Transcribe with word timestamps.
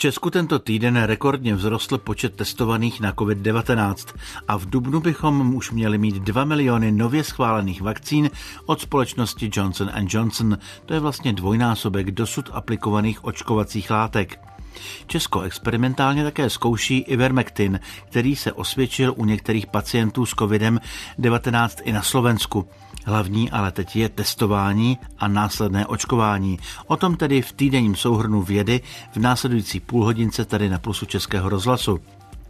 Česku 0.00 0.30
tento 0.30 0.58
týden 0.58 1.02
rekordně 1.02 1.56
vzrostl 1.56 1.98
počet 1.98 2.36
testovaných 2.36 3.00
na 3.00 3.12
COVID-19 3.12 4.14
a 4.48 4.58
v 4.58 4.66
Dubnu 4.66 5.00
bychom 5.00 5.54
už 5.54 5.70
měli 5.70 5.98
mít 5.98 6.14
2 6.14 6.44
miliony 6.44 6.92
nově 6.92 7.24
schválených 7.24 7.82
vakcín 7.82 8.30
od 8.66 8.80
společnosti 8.80 9.50
Johnson 9.52 9.90
Johnson. 10.08 10.58
To 10.86 10.94
je 10.94 11.00
vlastně 11.00 11.32
dvojnásobek 11.32 12.10
dosud 12.10 12.50
aplikovaných 12.52 13.24
očkovacích 13.24 13.90
látek. 13.90 14.40
Česko 15.06 15.40
experimentálně 15.40 16.24
také 16.24 16.50
zkouší 16.50 16.98
Ivermectin, 16.98 17.80
který 18.08 18.36
se 18.36 18.52
osvědčil 18.52 19.14
u 19.16 19.24
některých 19.24 19.66
pacientů 19.66 20.26
s 20.26 20.34
COVID-19 20.34 21.68
i 21.84 21.92
na 21.92 22.02
Slovensku. 22.02 22.68
Hlavní 23.08 23.50
ale 23.50 23.72
teď 23.72 23.96
je 23.96 24.08
testování 24.08 24.98
a 25.18 25.28
následné 25.28 25.86
očkování. 25.86 26.58
O 26.86 26.96
tom 26.96 27.16
tedy 27.16 27.42
v 27.42 27.52
týdenním 27.52 27.96
souhrnu 27.96 28.42
vědy 28.42 28.80
v 29.12 29.16
následující 29.16 29.80
půlhodince 29.80 30.44
tady 30.44 30.68
na 30.68 30.78
Plusu 30.78 31.06
Českého 31.06 31.48
rozhlasu. 31.48 32.00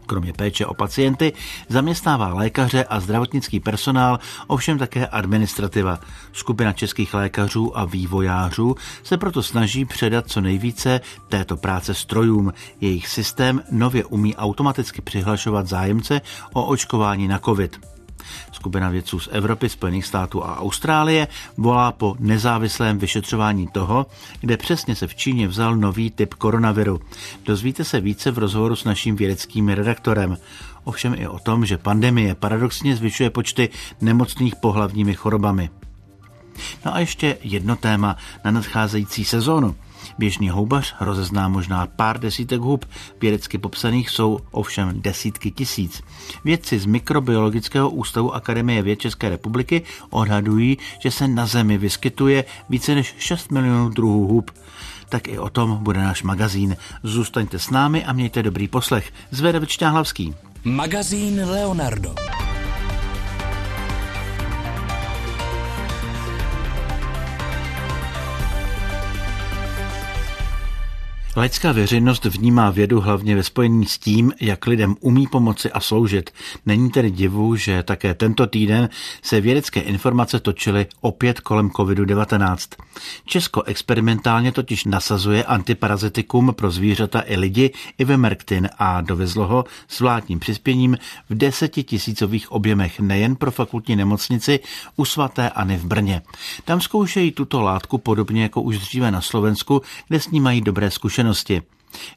Kromě 0.07 0.33
péče 0.33 0.67
o 0.67 0.75
pacienty 0.75 1.33
zaměstnává 1.69 2.35
lékaře 2.35 2.85
a 2.85 3.01
zdravotnický 3.01 3.61
personál, 3.61 4.19
ovšem 4.47 4.79
také 4.79 5.07
administrativa. 5.07 6.01
Skupina 6.33 6.73
českých 6.73 7.15
lékařů 7.15 7.79
a 7.79 7.85
vývojářů 7.85 8.75
se 9.03 9.17
proto 9.17 9.43
snaží 9.43 9.85
předat 9.85 10.31
co 10.31 10.41
nejvíce 10.41 11.01
této 11.29 11.57
práce 11.57 11.95
strojům. 11.95 12.53
Jejich 12.81 13.09
systém 13.09 13.63
nově 13.71 14.05
umí 14.05 14.37
automaticky 14.37 15.03
přihlašovat 15.03 15.67
zájemce 15.67 16.21
o 16.53 16.65
očkování 16.65 17.29
na 17.29 17.39
COVID. 17.39 17.98
Skupina 18.53 18.89
vědců 18.89 19.21
z 19.21 19.29
Evropy, 19.33 19.69
Spojených 19.69 20.07
států 20.07 20.45
a 20.45 20.61
Austrálie 20.61 21.29
volá 21.57 21.93
po 21.93 22.17
nezávislém 22.19 22.99
vyšetřování 22.99 23.69
toho, 23.69 24.07
kde 24.41 24.57
přesně 24.57 24.95
se 24.95 25.07
v 25.07 25.15
Číně 25.15 25.49
vzal 25.49 25.77
nový 25.77 26.11
typ 26.11 26.35
koronaviru. 26.35 27.01
Dozvíte 27.45 27.85
se 27.85 28.01
více 28.01 28.31
v 28.31 28.39
rozhovoru 28.39 28.77
s 28.77 28.85
naším 28.85 29.17
vědeckým 29.17 29.69
redaktorem. 29.69 30.37
Ovšem 30.85 31.15
i 31.19 31.29
o 31.29 31.39
tom, 31.39 31.67
že 31.67 31.79
pandemie 31.79 32.35
paradoxně 32.35 32.97
zvyšuje 32.97 33.31
počty 33.31 33.69
nemocných 34.01 34.57
pohlavními 34.57 35.15
chorobami. 35.15 35.71
No 36.85 36.95
a 36.95 36.99
ještě 36.99 37.39
jedno 37.43 37.77
téma 37.77 38.17
na 38.45 38.51
nadcházející 38.51 39.25
sezónu. 39.25 39.77
Běžný 40.19 40.49
houbař 40.49 40.95
rozezná 41.01 41.49
možná 41.49 41.87
pár 41.87 42.21
desítek 42.21 42.61
hub, 42.61 42.85
vědecky 43.21 43.59
popsaných 43.59 44.11
jsou 44.11 44.39
ovšem 44.51 45.01
desítky 45.01 45.51
tisíc. 45.51 46.03
Vědci 46.45 46.79
z 46.79 46.87
Mikrobiologického 46.87 47.91
ústavu 47.91 48.35
Akademie 48.35 48.83
věd 48.83 49.01
České 49.01 49.29
republiky 49.29 49.83
odhadují, 50.11 50.79
že 50.99 51.11
se 51.11 51.29
na 51.29 51.47
Zemi 51.47 51.79
vyskytuje 51.79 52.45
více 52.69 52.95
než 52.95 53.15
6 53.19 53.51
milionů 53.51 53.89
druhů 53.89 54.27
hub. 54.27 54.51
Tak 55.09 55.29
i 55.29 55.39
o 55.39 55.51
tom 55.51 55.77
bude 55.81 56.01
náš 56.01 56.23
magazín. 56.23 56.77
Zůstaňte 57.03 57.59
s 57.59 57.71
námi 57.71 58.05
a 58.05 58.13
mějte 58.13 58.43
dobrý 58.43 58.69
poslech. 58.69 59.13
Zvede 59.31 59.61
Hlavský. 59.81 60.35
Magazín 60.65 61.45
Leonardo. 61.51 62.15
Laická 71.39 71.73
veřejnost 71.73 72.25
vnímá 72.25 72.71
vědu 72.71 73.01
hlavně 73.01 73.37
ve 73.37 73.43
spojení 73.43 73.87
s 73.87 73.99
tím, 73.99 74.33
jak 74.41 74.67
lidem 74.67 74.97
umí 75.01 75.27
pomoci 75.27 75.73
a 75.73 75.81
sloužit. 75.81 76.31
Není 76.67 76.91
tedy 76.91 77.11
divu, 77.11 77.57
že 77.57 77.83
také 77.83 78.15
tento 78.15 78.47
týden 78.47 78.89
se 79.23 79.41
vědecké 79.41 79.81
informace 79.81 80.41
točily 80.41 80.87
opět 81.01 81.41
kolem 81.41 81.69
COVID-19. 81.69 82.57
Česko 83.25 83.63
experimentálně 83.63 84.53
totiž 84.53 84.85
nasazuje 84.85 85.45
antiparazitikum 85.45 86.55
pro 86.57 86.71
zvířata 86.71 87.23
i 87.27 87.37
lidi 87.37 87.71
Ivermectin 87.99 88.69
a 88.79 89.01
dovezlo 89.01 89.47
ho 89.47 89.65
s 89.89 90.01
vládním 90.01 90.39
přispěním 90.39 90.99
v 91.31 91.35
desetitisícových 91.35 92.53
objemech 92.53 93.01
nejen 93.01 93.37
pro 93.37 93.51
fakultní 93.51 93.97
nemocnici 93.97 94.61
u 94.97 95.05
svatéAny 95.05 95.77
v 95.77 95.85
Brně. 95.85 96.23
Tam 96.65 96.81
zkoušejí 96.81 97.33
tuto 97.33 97.61
látku 97.61 97.99
podobně 97.99 98.43
jako 98.43 98.63
už 98.63 98.79
dříve 98.79 99.11
na 99.11 99.21
Slovensku, 99.21 99.83
kde 100.09 100.21
s 100.21 100.31
ní 100.31 100.41
mají 100.41 100.61
dobré 100.61 100.91
zkušenosti 100.91 101.28
zkušenosti. 101.35 101.63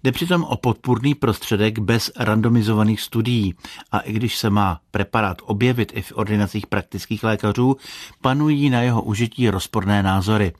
Jde 0.03 0.11
přitom 0.11 0.43
o 0.43 0.57
podpůrný 0.57 1.15
prostředek 1.15 1.79
bez 1.79 2.11
randomizovaných 2.17 3.01
studií 3.01 3.55
a 3.91 3.99
i 3.99 4.13
když 4.13 4.37
se 4.37 4.49
má 4.49 4.79
preparát 4.91 5.37
objevit 5.45 5.91
i 5.95 6.01
v 6.01 6.11
ordinacích 6.15 6.67
praktických 6.67 7.23
lékařů, 7.23 7.77
panují 8.21 8.69
na 8.69 8.81
jeho 8.81 9.01
užití 9.01 9.49
rozporné 9.49 10.03
názory. 10.03 10.53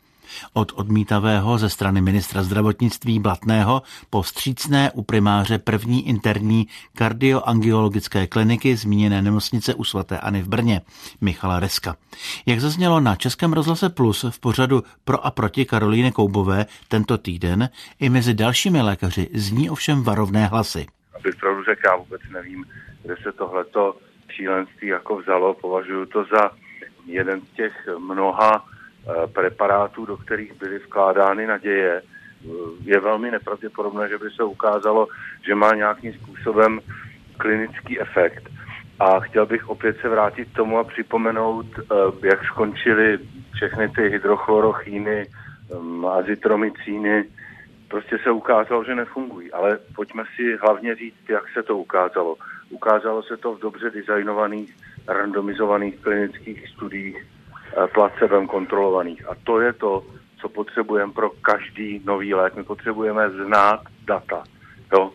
Od 0.53 0.71
odmítavého 0.75 1.57
ze 1.57 1.69
strany 1.69 2.01
ministra 2.01 2.43
zdravotnictví 2.43 3.19
Blatného 3.19 3.81
po 4.09 4.21
vstřícné 4.21 4.91
u 4.93 5.01
primáře 5.01 5.57
první 5.57 6.07
interní 6.07 6.67
kardioangiologické 6.97 8.27
kliniky 8.27 8.75
zmíněné 8.75 9.21
nemocnice 9.21 9.73
u 9.73 9.83
svaté 9.83 10.19
Ani 10.19 10.41
v 10.41 10.47
Brně, 10.47 10.81
Michala 11.21 11.59
Reska. 11.59 11.95
Jak 12.45 12.59
zaznělo 12.59 12.99
na 12.99 13.15
Českém 13.15 13.53
rozhlase 13.53 13.89
Plus 13.89 14.25
v 14.29 14.39
pořadu 14.39 14.83
Pro 15.03 15.25
a 15.25 15.31
proti 15.31 15.65
Karolíny 15.65 16.11
Koubové 16.11 16.65
tento 16.87 17.17
týden, 17.17 17.69
i 17.99 18.09
mezi 18.09 18.33
dalšími 18.33 18.81
lékaři 18.81 19.29
zní 19.33 19.69
ovšem 19.69 20.03
varovné 20.03 20.45
hlasy. 20.45 20.87
Abych 21.15 21.35
pravdu 21.35 21.63
řekl, 21.63 21.81
já 21.85 21.95
vůbec 21.95 22.21
nevím, 22.33 22.65
kde 23.03 23.15
se 23.23 23.31
tohleto 23.31 23.97
šílenství 24.29 24.87
jako 24.87 25.17
vzalo. 25.17 25.53
Považuji 25.53 26.05
to 26.05 26.25
za 26.35 26.51
jeden 27.05 27.41
z 27.41 27.55
těch 27.55 27.73
mnoha 27.99 28.65
preparátů, 29.34 30.06
do 30.06 30.17
kterých 30.17 30.53
byly 30.53 30.79
vkládány 30.79 31.47
naděje, 31.47 32.01
eh, 32.01 32.47
je 32.84 33.00
velmi 33.00 33.31
nepravděpodobné, 33.31 34.09
že 34.09 34.17
by 34.17 34.29
se 34.29 34.44
ukázalo, 34.44 35.07
že 35.47 35.56
má 35.56 35.75
nějakým 35.75 36.13
způsobem 36.13 36.79
klinický 37.38 38.00
efekt. 38.00 38.50
A 39.00 39.19
chtěl 39.19 39.45
bych 39.45 39.69
opět 39.69 39.97
se 40.01 40.09
vrátit 40.09 40.50
k 40.50 40.56
tomu 40.56 40.78
a 40.78 40.84
připomenout, 40.84 41.66
eh, 41.79 42.28
jak 42.28 42.45
skončily 42.45 43.19
všechny 43.53 43.90
ty 43.90 44.09
hydrochlorochíny, 44.09 45.25
azitromycíny. 46.09 47.25
Prostě 47.88 48.17
se 48.23 48.31
ukázalo, 48.31 48.84
že 48.84 48.95
nefungují. 48.95 49.51
Ale 49.51 49.79
pojďme 49.95 50.23
si 50.35 50.57
hlavně 50.57 50.95
říct, 50.95 51.29
jak 51.29 51.44
se 51.53 51.63
to 51.63 51.78
ukázalo. 51.78 52.35
Ukázalo 52.69 53.23
se 53.23 53.38
to 53.38 53.56
v 53.56 53.59
dobře 53.59 53.90
designovaných, 53.90 54.75
randomizovaných 55.07 56.00
klinických 56.00 56.67
studiích 56.67 57.17
Eh, 57.17 57.41
placebem 57.93 58.47
kontrolovaných. 58.47 59.29
A 59.29 59.35
to 59.43 59.59
je 59.59 59.73
to, 59.73 60.03
co 60.41 60.49
potřebujeme 60.49 61.11
pro 61.13 61.29
každý 61.29 62.01
nový 62.05 62.33
lék. 62.33 62.55
My 62.55 62.63
potřebujeme 62.63 63.29
znát 63.29 63.81
data. 64.07 64.43
Jo? 64.93 65.11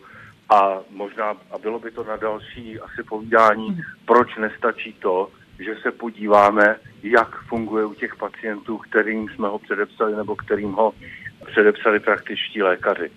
A 0.49 0.79
možná, 0.89 1.29
a 1.51 1.57
bylo 1.57 1.79
by 1.79 1.91
to 1.91 2.03
na 2.03 2.15
další 2.15 2.79
asi 2.79 3.03
povídání, 3.03 3.81
proč 4.05 4.35
nestačí 4.35 4.93
to, 4.93 5.29
že 5.59 5.75
se 5.81 5.91
podíváme, 5.91 6.75
jak 7.03 7.41
funguje 7.41 7.85
u 7.85 7.93
těch 7.93 8.15
pacientů, 8.15 8.77
kterým 8.77 9.29
jsme 9.29 9.47
ho 9.47 9.59
předepsali 9.59 10.15
nebo 10.15 10.35
kterým 10.35 10.71
ho 10.71 10.93
předepsali 11.51 11.99
praktičtí 11.99 12.61
lékaři. 12.63 13.09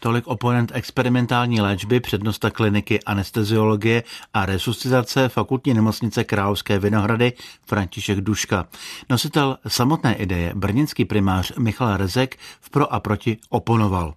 Tolik 0.00 0.26
oponent 0.26 0.72
experimentální 0.74 1.60
léčby, 1.60 2.00
přednosta 2.00 2.50
kliniky 2.50 3.00
anesteziologie 3.06 4.02
a 4.34 4.46
resuscitace 4.46 5.28
fakultní 5.28 5.74
nemocnice 5.74 6.24
Královské 6.24 6.78
Vinohrady 6.78 7.32
František 7.66 8.20
Duška. 8.20 8.66
Nositel 9.10 9.56
samotné 9.68 10.16
ideje, 10.16 10.52
brněnský 10.54 11.04
primář 11.04 11.56
Michal 11.58 11.96
Rezek 11.96 12.36
v 12.60 12.70
pro 12.70 12.92
a 12.92 13.00
proti 13.00 13.36
oponoval. 13.50 14.14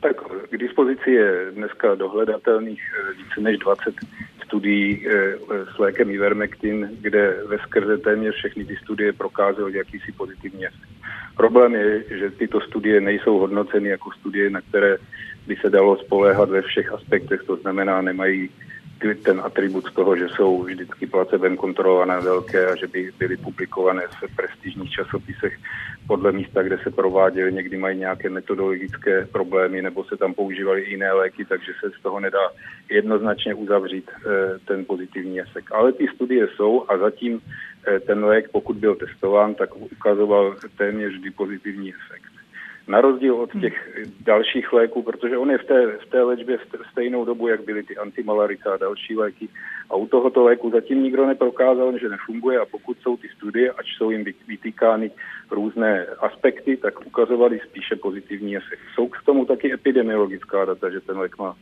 Tak 0.00 0.16
k 0.50 0.56
dispozici 0.56 1.10
je 1.10 1.50
dneska 1.50 1.94
dohledatelných 1.94 2.82
eh, 2.82 3.12
více 3.12 3.40
než 3.40 3.58
20 3.58 3.94
studií 4.44 5.08
eh, 5.08 5.34
s 5.74 5.78
lékem 5.78 6.10
Ivermectin, 6.10 6.90
kde 7.00 7.36
ve 7.46 7.58
skrze 7.58 7.98
téměř 7.98 8.34
všechny 8.34 8.64
ty 8.64 8.76
studie 8.76 9.12
prokázaly 9.12 9.76
jakýsi 9.76 10.12
pozitivní 10.12 10.66
efekt. 10.66 10.91
Problém 11.36 11.74
je, 11.74 12.04
že 12.18 12.30
tyto 12.30 12.60
studie 12.60 13.00
nejsou 13.00 13.38
hodnoceny 13.38 13.88
jako 13.88 14.10
studie, 14.20 14.50
na 14.50 14.60
které 14.60 14.96
by 15.46 15.56
se 15.56 15.70
dalo 15.70 15.96
spoléhat 15.96 16.50
ve 16.50 16.62
všech 16.62 16.92
aspektech, 16.92 17.42
to 17.46 17.56
znamená, 17.56 18.02
nemají 18.02 18.50
ten 19.22 19.40
atribut 19.40 19.86
z 19.86 19.92
toho, 19.92 20.16
že 20.16 20.28
jsou 20.28 20.62
vždycky 20.62 21.06
placebem 21.06 21.56
kontrolované 21.56 22.20
velké 22.20 22.66
a 22.66 22.76
že 22.76 22.86
by 22.86 23.10
byly 23.18 23.36
publikované 23.36 24.02
v 24.06 24.36
prestižních 24.36 24.90
časopisech 24.90 25.58
podle 26.06 26.32
místa, 26.32 26.62
kde 26.62 26.78
se 26.78 26.90
prováděly, 26.90 27.52
někdy 27.52 27.76
mají 27.76 27.98
nějaké 27.98 28.30
metodologické 28.30 29.26
problémy 29.32 29.82
nebo 29.82 30.04
se 30.04 30.16
tam 30.16 30.34
používaly 30.34 30.90
jiné 30.90 31.12
léky, 31.12 31.44
takže 31.44 31.72
se 31.80 31.90
z 31.98 32.02
toho 32.02 32.20
nedá 32.20 32.50
jednoznačně 32.90 33.54
uzavřít 33.54 34.10
eh, 34.10 34.58
ten 34.64 34.84
pozitivní 34.84 35.40
efekt. 35.40 35.72
Ale 35.72 35.92
ty 35.92 36.08
studie 36.14 36.48
jsou 36.56 36.84
a 36.88 36.98
zatím 36.98 37.40
ten 38.06 38.24
lék, 38.24 38.48
pokud 38.52 38.76
byl 38.76 38.94
testován, 38.94 39.54
tak 39.54 39.76
ukazoval 39.76 40.56
téměř 40.78 41.12
vždy 41.12 41.30
pozitivní 41.30 41.94
efekt. 41.94 42.32
na 42.88 43.00
rozdíl 43.00 43.34
od 43.34 43.50
těch 43.60 43.98
dalších 44.20 44.72
léků, 44.72 45.02
protože 45.02 45.38
on 45.38 45.50
je 45.50 45.58
v 45.58 45.64
té, 45.64 45.86
v 45.86 46.06
té 46.10 46.22
léčbě 46.22 46.58
v 46.58 46.90
stejnou 46.90 47.24
dobu, 47.24 47.48
jak 47.48 47.64
byly 47.64 47.82
ty 47.82 47.96
antimalarica 47.96 48.74
a 48.74 48.76
další 48.76 49.16
léky. 49.16 49.48
A 49.90 49.96
u 49.96 50.06
tohoto 50.06 50.44
léku 50.44 50.70
zatím 50.70 51.02
nikdo 51.02 51.26
neprokázal, 51.26 51.98
že 51.98 52.08
nefunguje 52.08 52.58
a 52.58 52.66
pokud 52.66 52.96
jsou 53.00 53.16
ty 53.16 53.28
studie, 53.28 53.70
ač 53.70 53.86
jsou 53.96 54.10
jim 54.10 54.24
vytýkány 54.48 55.10
různé 55.50 56.06
aspekty, 56.06 56.76
tak 56.76 57.06
ukazovali 57.06 57.60
spíše 57.68 57.96
pozitivní 57.96 58.56
efekt. 58.56 58.80
Jsou 58.94 59.08
k 59.08 59.22
tomu 59.24 59.44
taky 59.44 59.72
epidemiologická 59.72 60.64
data, 60.64 60.90
že 60.90 61.00
ten 61.00 61.18
lék 61.18 61.38
má 61.38 61.56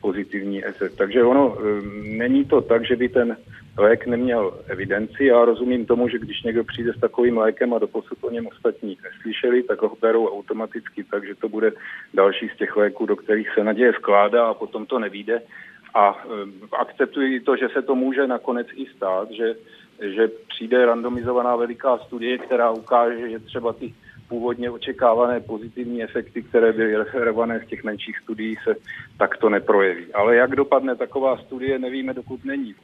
pozitivní 0.00 0.64
efekt. 0.64 0.96
Takže 0.96 1.24
ono, 1.24 1.48
um, 1.48 2.18
není 2.18 2.44
to 2.44 2.60
tak, 2.60 2.86
že 2.86 2.96
by 2.96 3.08
ten 3.08 3.36
lék 3.78 4.06
neměl 4.06 4.60
evidenci. 4.66 5.24
Já 5.24 5.44
rozumím 5.44 5.86
tomu, 5.86 6.08
že 6.08 6.18
když 6.18 6.42
někdo 6.42 6.64
přijde 6.64 6.92
s 6.92 7.00
takovým 7.00 7.38
lékem 7.38 7.74
a 7.74 7.78
doposud 7.78 8.18
o 8.20 8.30
něm 8.30 8.46
ostatní 8.46 8.98
neslyšeli, 9.04 9.62
tak 9.62 9.82
ho 9.82 9.96
berou 10.00 10.28
automaticky, 10.28 11.04
takže 11.04 11.34
to 11.34 11.48
bude 11.48 11.72
další 12.14 12.48
z 12.48 12.56
těch 12.56 12.76
léků, 12.76 13.06
do 13.06 13.16
kterých 13.16 13.48
se 13.54 13.64
naděje 13.64 13.92
skládá 13.92 14.46
a 14.46 14.54
potom 14.54 14.86
to 14.86 14.98
nevíde. 14.98 15.42
A 15.94 16.24
um, 16.24 16.52
akceptuji 16.78 17.40
to, 17.40 17.56
že 17.56 17.68
se 17.68 17.82
to 17.82 17.94
může 17.94 18.26
nakonec 18.26 18.66
i 18.74 18.86
stát, 18.86 19.30
že, 19.30 19.54
že 20.00 20.28
přijde 20.48 20.86
randomizovaná 20.86 21.56
veliká 21.56 21.98
studie, 21.98 22.38
která 22.38 22.70
ukáže, 22.70 23.30
že 23.30 23.38
třeba 23.38 23.72
ty 23.72 23.94
původně 24.28 24.70
očekávané 24.70 25.40
pozitivní 25.40 26.02
efekty, 26.02 26.42
které 26.42 26.72
byly 26.72 26.96
referované 26.96 27.58
v 27.58 27.66
těch 27.66 27.84
menších 27.84 28.18
studiích, 28.22 28.58
se 28.62 28.74
takto 29.18 29.48
neprojeví. 29.48 30.14
Ale 30.14 30.36
jak 30.36 30.56
dopadne 30.56 30.96
taková 30.96 31.36
studie, 31.36 31.78
nevíme, 31.78 32.14
dokud 32.14 32.44
není. 32.44 32.74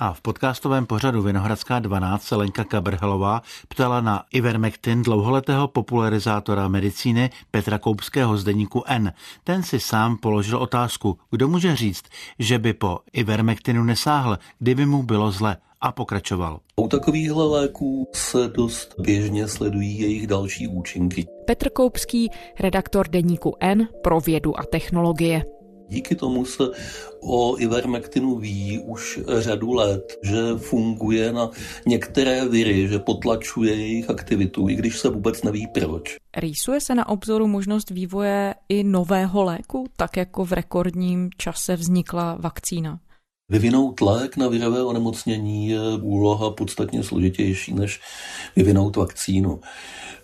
A 0.00 0.12
v 0.12 0.20
podcastovém 0.20 0.86
pořadu 0.86 1.22
Vinohradská 1.22 1.78
12 1.78 2.22
se 2.22 2.36
Lenka 2.36 2.64
Kabrhelová 2.64 3.42
ptala 3.68 4.00
na 4.00 4.24
Ivermectin 4.32 5.02
dlouholetého 5.02 5.68
popularizátora 5.68 6.68
medicíny 6.68 7.30
Petra 7.50 7.78
Koupského 7.78 8.36
z 8.36 8.44
deníku 8.44 8.82
N. 8.86 9.12
Ten 9.44 9.62
si 9.62 9.80
sám 9.80 10.16
položil 10.16 10.58
otázku, 10.58 11.18
kdo 11.30 11.48
může 11.48 11.76
říct, 11.76 12.04
že 12.38 12.58
by 12.58 12.72
po 12.72 12.98
Ivermectinu 13.12 13.84
nesáhl, 13.84 14.38
kdyby 14.58 14.86
mu 14.86 15.02
bylo 15.02 15.30
zle 15.30 15.56
a 15.84 15.92
pokračoval. 15.92 16.60
U 16.76 16.88
takovýchhle 16.88 17.44
léků 17.44 18.08
se 18.14 18.48
dost 18.48 18.94
běžně 18.98 19.48
sledují 19.48 20.00
jejich 20.00 20.26
další 20.26 20.68
účinky. 20.68 21.26
Petr 21.46 21.70
Koupský, 21.70 22.30
redaktor 22.60 23.08
deníku 23.08 23.54
N 23.60 23.88
pro 24.02 24.20
vědu 24.20 24.58
a 24.60 24.62
technologie. 24.64 25.44
Díky 25.88 26.14
tomu 26.14 26.44
se 26.44 26.62
o 27.20 27.58
Ivermectinu 27.58 28.36
ví 28.36 28.80
už 28.86 29.20
řadu 29.38 29.72
let, 29.72 30.18
že 30.22 30.38
funguje 30.56 31.32
na 31.32 31.50
některé 31.86 32.48
viry, 32.48 32.88
že 32.88 32.98
potlačuje 32.98 33.74
jejich 33.74 34.10
aktivitu, 34.10 34.68
i 34.68 34.74
když 34.74 34.98
se 34.98 35.08
vůbec 35.08 35.42
neví 35.42 35.66
proč. 35.66 36.16
Rýsuje 36.36 36.80
se 36.80 36.94
na 36.94 37.08
obzoru 37.08 37.46
možnost 37.46 37.90
vývoje 37.90 38.54
i 38.68 38.84
nového 38.84 39.44
léku, 39.44 39.86
tak 39.96 40.16
jako 40.16 40.44
v 40.44 40.52
rekordním 40.52 41.30
čase 41.36 41.76
vznikla 41.76 42.36
vakcína? 42.40 42.98
Vyvinout 43.54 44.00
lék 44.00 44.36
na 44.36 44.48
virové 44.48 44.82
onemocnění 44.82 45.68
je 45.68 45.80
úloha 46.00 46.50
podstatně 46.50 47.02
složitější, 47.02 47.74
než 47.74 48.00
vyvinout 48.56 48.96
vakcínu. 48.96 49.60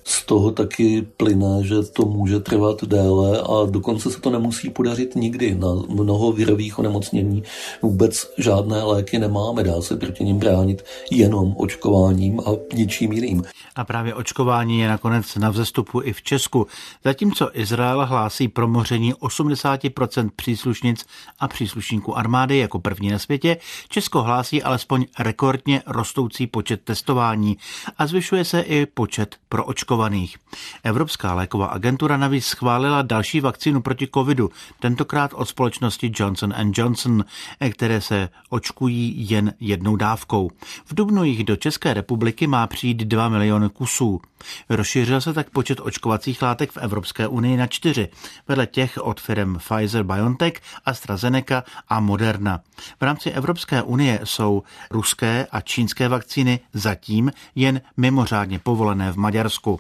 Z 0.05 0.27
toho 0.27 0.51
taky 0.51 1.07
plyne, 1.17 1.63
že 1.63 1.83
to 1.83 2.05
může 2.05 2.41
trvat 2.41 2.85
déle 2.85 3.41
a 3.41 3.71
dokonce 3.71 4.11
se 4.11 4.21
to 4.21 4.31
nemusí 4.31 4.71
podařit 4.71 5.17
nikdy. 5.17 5.55
Na 5.55 5.69
mnoho 5.89 6.33
virových 6.33 6.79
onemocnění 6.79 7.43
vůbec 7.83 8.33
žádné 8.39 8.83
léky 8.83 9.19
nemáme, 9.19 9.63
dá 9.63 9.83
se 9.83 9.97
proti 9.97 10.25
nim 10.25 10.39
bránit 10.39 10.85
jenom 11.11 11.55
očkováním 11.57 12.41
a 12.41 12.51
ničím 12.75 13.13
jiným. 13.13 13.43
A 13.77 13.85
právě 13.85 14.15
očkování 14.15 14.81
je 14.81 14.89
nakonec 14.89 15.37
na 15.37 15.51
vzestupu 15.51 16.03
i 16.03 16.13
v 16.13 16.23
Česku. 16.23 16.67
Zatímco 17.05 17.51
Izrael 17.53 18.07
hlásí 18.07 18.49
promoření 18.49 19.15
80% 19.15 20.31
příslušnic 20.37 21.07
a 21.39 21.49
příslušníků 21.49 22.19
armády 22.19 22.59
jako 22.59 22.79
první 22.79 23.11
na 23.11 23.19
světě, 23.21 23.57
Česko 23.89 24.23
hlásí 24.23 24.63
alespoň 24.63 25.07
rekordně 25.19 25.83
rostoucí 25.87 26.47
počet 26.47 26.81
testování 26.85 27.57
a 27.99 28.07
zvyšuje 28.07 28.45
se 28.45 28.61
i 28.61 28.87
počet 28.87 29.37
pro 29.49 29.65
očkování 29.65 29.91
očkovaných. 29.91 30.37
Evropská 30.85 31.35
léková 31.35 31.67
agentura 31.67 32.17
navíc 32.17 32.47
schválila 32.47 33.03
další 33.03 33.41
vakcínu 33.41 33.83
proti 33.83 34.09
covidu, 34.15 34.51
tentokrát 34.81 35.35
od 35.35 35.49
společnosti 35.49 36.13
Johnson 36.15 36.55
Johnson, 36.75 37.25
které 37.71 38.01
se 38.01 38.29
očkují 38.49 39.31
jen 39.31 39.55
jednou 39.61 39.97
dávkou. 39.97 40.51
V 40.85 40.95
dubnu 40.95 41.25
jich 41.25 41.45
do 41.45 41.57
České 41.57 41.95
republiky 41.95 42.47
má 42.47 42.67
přijít 42.67 42.99
2 42.99 43.29
miliony 43.29 43.69
kusů. 43.69 44.21
Rozšířil 44.69 45.21
se 45.21 45.33
tak 45.33 45.51
počet 45.51 45.81
očkovacích 45.81 46.43
látek 46.43 46.73
v 46.73 46.77
Evropské 46.77 47.29
unii 47.29 47.57
na 47.57 47.67
čtyři, 47.67 48.09
vedle 48.49 48.67
těch 48.67 48.99
od 49.03 49.21
firm 49.21 49.59
Pfizer 49.59 50.03
BioNTech, 50.03 50.53
AstraZeneca 50.85 51.65
a 51.89 52.01
Moderna. 52.01 52.61
V 53.01 53.03
rámci 53.03 53.31
Evropské 53.31 53.83
unie 53.83 54.21
jsou 54.25 54.63
ruské 54.91 55.47
a 55.53 55.61
čínské 55.61 56.09
vakcíny 56.09 56.61
zatím 56.73 57.33
jen 57.55 57.81
mimořádně 57.97 58.59
povolené 58.59 59.13
v 59.13 59.17
Maďarsku. 59.17 59.79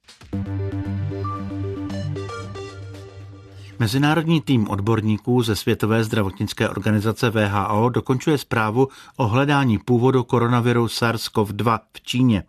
Mezinárodní 3.80 4.40
tým 4.40 4.68
odborníků 4.68 5.42
ze 5.42 5.56
Světové 5.56 6.04
zdravotnické 6.04 6.68
organizace 6.68 7.30
VHO 7.30 7.88
dokončuje 7.88 8.38
zprávu 8.38 8.88
o 9.16 9.26
hledání 9.26 9.78
původu 9.78 10.24
koronaviru 10.24 10.86
SARS-CoV-2 10.86 11.80
v 11.96 12.00
Číně. 12.00 12.42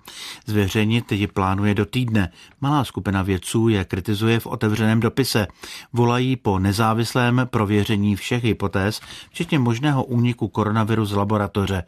Zveřejnit 0.45 1.11
ji 1.11 1.27
plánuje 1.27 1.73
do 1.73 1.85
týdne. 1.85 2.31
Malá 2.61 2.83
skupina 2.83 3.21
vědců 3.21 3.67
je 3.67 3.85
kritizuje 3.85 4.39
v 4.39 4.47
otevřeném 4.47 4.99
dopise. 4.99 5.47
Volají 5.93 6.35
po 6.35 6.59
nezávislém 6.59 7.41
prověření 7.45 8.15
všech 8.15 8.43
hypotéz, 8.43 9.01
včetně 9.29 9.59
možného 9.59 10.03
úniku 10.03 10.47
koronaviru 10.47 11.05
z 11.05 11.13
laboratoře. 11.13 11.83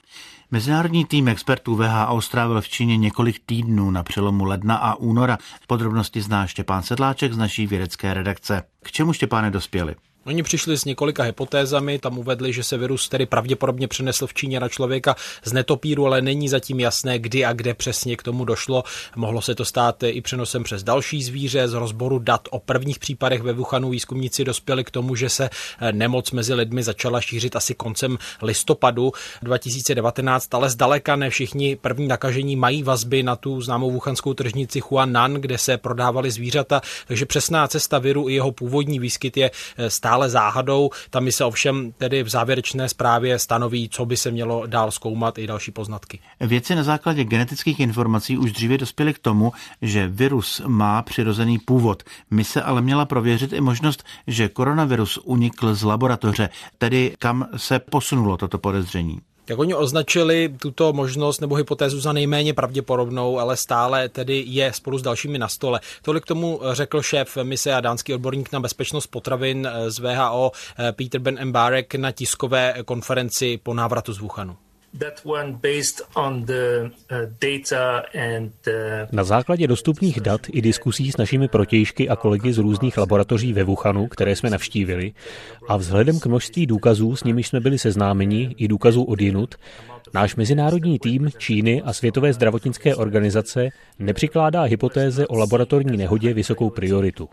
Mezinárodní 0.54 1.06
tým 1.06 1.28
expertů 1.28 1.76
VHO 1.76 2.22
strávil 2.22 2.62
v 2.62 2.70
Číně 2.70 2.98
několik 2.98 3.40
týdnů 3.46 3.92
na 3.92 4.04
přelomu 4.04 4.46
ledna 4.46 4.76
a 4.76 4.96
února. 4.96 5.38
Podrobnosti 5.68 6.22
zná 6.22 6.48
Štěpán 6.48 6.84
Sedláček 6.84 7.34
z 7.34 7.38
naší 7.38 7.68
vědecké 7.68 8.14
redakce. 8.14 8.64
K 8.84 8.92
čemu 8.92 9.14
Štěpáne 9.14 9.52
dospěli? 9.52 9.96
Oni 10.26 10.44
přišli 10.44 10.78
s 10.78 10.86
několika 10.86 11.24
hypotézami, 11.24 12.00
tam 12.00 12.18
uvedli, 12.18 12.54
že 12.54 12.64
se 12.64 12.78
virus 12.78 13.10
tedy 13.10 13.26
pravděpodobně 13.26 13.88
přenesl 13.88 14.28
v 14.28 14.34
Číně 14.34 14.60
na 14.60 14.70
člověka 14.70 15.16
z 15.44 15.54
netopíru, 15.54 16.06
ale 16.06 16.22
není 16.22 16.50
zatím 16.50 16.80
jasné, 16.80 17.20
kdy 17.20 17.46
a 17.46 17.54
kde 17.54 17.74
přesně 17.74 18.18
k 18.18 18.24
tomu 18.24 18.46
došlo. 18.46 18.84
Mohlo 19.16 19.42
se 19.42 19.56
to 19.56 19.66
stát 19.66 20.04
i 20.04 20.22
přenosem 20.22 20.64
přes 20.64 20.84
další 20.84 21.24
zvíře. 21.24 21.68
Z 21.68 21.74
rozboru 21.74 22.20
dat 22.20 22.48
o 22.52 22.60
prvních 22.60 23.00
případech 23.00 23.42
ve 23.42 23.54
Wuhanu 23.54 23.90
výzkumníci 23.90 24.44
dospěli 24.44 24.84
k 24.84 24.92
tomu, 24.92 25.16
že 25.16 25.30
se 25.30 25.50
eh, 25.80 25.92
nemoc 25.92 26.32
mezi 26.32 26.54
lidmi 26.54 26.84
začala 26.84 27.22
šířit 27.22 27.56
asi 27.56 27.74
koncem 27.74 28.18
listopadu 28.42 29.12
2019, 29.42 30.54
ale 30.54 30.70
zdaleka 30.70 31.16
ne 31.16 31.30
všichni 31.30 31.76
první 31.76 32.08
nakažení 32.08 32.56
mají 32.56 32.84
vazby 32.84 33.24
na 33.24 33.36
tu 33.36 33.62
známou 33.62 33.92
wuhanskou 33.92 34.34
tržnici 34.34 34.80
Huanan, 34.80 35.34
kde 35.34 35.58
se 35.58 35.78
prodávaly 35.78 36.32
zvířata, 36.32 36.82
takže 37.08 37.26
přesná 37.26 37.68
cesta 37.68 38.00
viru 38.00 38.30
i 38.30 38.34
jeho 38.34 38.52
původní 38.52 39.00
výskyt 39.00 39.38
je 39.38 39.52
eh, 39.78 39.90
stále 39.90 40.13
stále 40.14 40.30
záhadou. 40.30 40.90
Tam 41.10 41.32
se 41.32 41.46
ovšem 41.46 41.92
tedy 41.98 42.24
v 42.24 42.30
závěrečné 42.30 42.90
zprávě 42.90 43.40
stanoví, 43.40 43.90
co 43.90 44.06
by 44.06 44.18
se 44.18 44.32
mělo 44.32 44.66
dál 44.66 44.92
zkoumat 44.92 45.38
i 45.38 45.48
další 45.48 45.72
poznatky. 45.72 46.20
Věci 46.40 46.76
na 46.76 46.84
základě 46.84 47.24
genetických 47.24 47.80
informací 47.80 48.38
už 48.38 48.52
dříve 48.52 48.78
dospěly 48.78 49.14
k 49.14 49.20
tomu, 49.20 49.52
že 49.82 50.08
virus 50.08 50.62
má 50.68 51.02
přirozený 51.02 51.60
původ. 51.60 52.04
My 52.32 52.44
se 52.44 52.62
ale 52.62 52.82
měla 52.82 53.06
prověřit 53.06 53.54
i 53.54 53.62
možnost, 53.62 54.04
že 54.28 54.50
koronavirus 54.50 55.20
unikl 55.24 55.76
z 55.76 55.84
laboratoře, 55.84 56.50
tedy 56.78 57.16
kam 57.20 57.48
se 57.58 57.80
posunulo 57.80 58.38
toto 58.38 58.58
podezření. 58.58 59.33
Jak 59.48 59.60
oni 59.60 59.74
označili 59.74 60.56
tuto 60.62 60.94
možnost 60.94 61.42
nebo 61.42 61.56
hypotézu 61.56 62.00
za 62.00 62.14
nejméně 62.14 62.54
pravděpodobnou, 62.54 63.40
ale 63.40 63.58
stále 63.58 64.10
tedy 64.10 64.44
je 64.48 64.74
spolu 64.74 64.98
s 64.98 65.02
dalšími 65.02 65.40
na 65.40 65.48
stole. 65.48 65.80
Tolik 66.02 66.26
tomu 66.26 66.60
řekl 66.72 67.02
šéf 67.02 67.38
mise 67.44 67.74
a 67.74 67.82
dánský 67.82 68.14
odborník 68.14 68.52
na 68.52 68.60
bezpečnost 68.60 69.08
potravin 69.08 69.70
z 69.88 70.00
VHO 70.00 70.52
Peter 70.92 71.22
Ben 71.22 71.38
Embarek 71.40 71.96
na 71.96 72.12
tiskové 72.12 72.76
konferenci 72.86 73.60
po 73.64 73.74
návratu 73.74 74.14
z 74.14 74.20
Wuhanu. 74.20 74.63
Uh, 74.94 75.02
Na 79.12 79.24
základě 79.24 79.68
dostupných 79.68 80.22
dat 80.22 80.42
i 80.52 80.62
diskusí 80.62 81.12
s 81.12 81.18
našimi 81.18 81.48
protějšky 81.48 82.10
a 82.10 82.16
kolegy 82.16 82.54
z 82.54 82.58
různých 82.58 82.98
laboratoří 82.98 83.54
ve 83.54 83.64
Wuhanu, 83.64 84.08
které 84.08 84.36
jsme 84.36 84.50
navštívili, 84.50 85.14
a 85.68 85.78
vzhledem 85.78 86.20
k 86.20 86.26
množství 86.26 86.66
důkazů, 86.66 87.16
s 87.16 87.24
nimiž 87.24 87.48
jsme 87.48 87.60
byli 87.60 87.80
seznámeni, 87.80 88.56
i 88.58 88.68
důkazů 88.68 89.04
od 89.04 89.22
jinut, 89.22 89.56
náš 90.14 90.36
mezinárodní 90.36 91.00
tým 91.00 91.30
Číny 91.38 91.82
a 91.82 91.94
Světové 91.94 92.34
zdravotnické 92.34 92.96
organizace 92.96 93.70
nepřikládá 94.00 94.62
hypotéze 94.62 95.28
o 95.28 95.38
laboratorní 95.38 95.98
nehodě 95.98 96.34
vysokou 96.34 96.70
prioritu. 96.70 97.30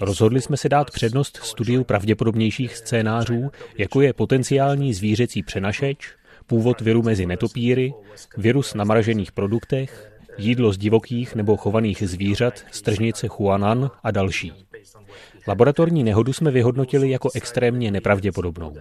Rozhodli 0.00 0.40
jsme 0.40 0.56
se 0.56 0.68
dát 0.68 0.90
přednost 0.90 1.36
studiu 1.42 1.84
pravděpodobnějších 1.84 2.76
scénářů, 2.76 3.50
jako 3.78 4.00
je 4.00 4.12
potenciální 4.12 4.94
zvířecí 4.94 5.42
přenašeč, 5.42 6.14
původ 6.46 6.80
viru 6.80 7.02
mezi 7.02 7.26
netopíry, 7.26 7.94
virus 8.36 8.74
na 8.74 8.84
mražených 8.84 9.32
produktech, 9.32 10.12
jídlo 10.38 10.72
z 10.72 10.78
divokých 10.78 11.34
nebo 11.34 11.56
chovaných 11.56 12.02
zvířat 12.08 12.64
z 12.70 12.82
tržnice 12.82 13.28
Huanan 13.38 13.90
a 14.02 14.10
další. 14.10 14.52
Laboratorní 15.48 16.04
nehodu 16.04 16.32
jsme 16.32 16.50
vyhodnotili 16.50 17.10
jako 17.10 17.30
extrémně 17.34 17.90
nepravděpodobnou. 17.90 18.76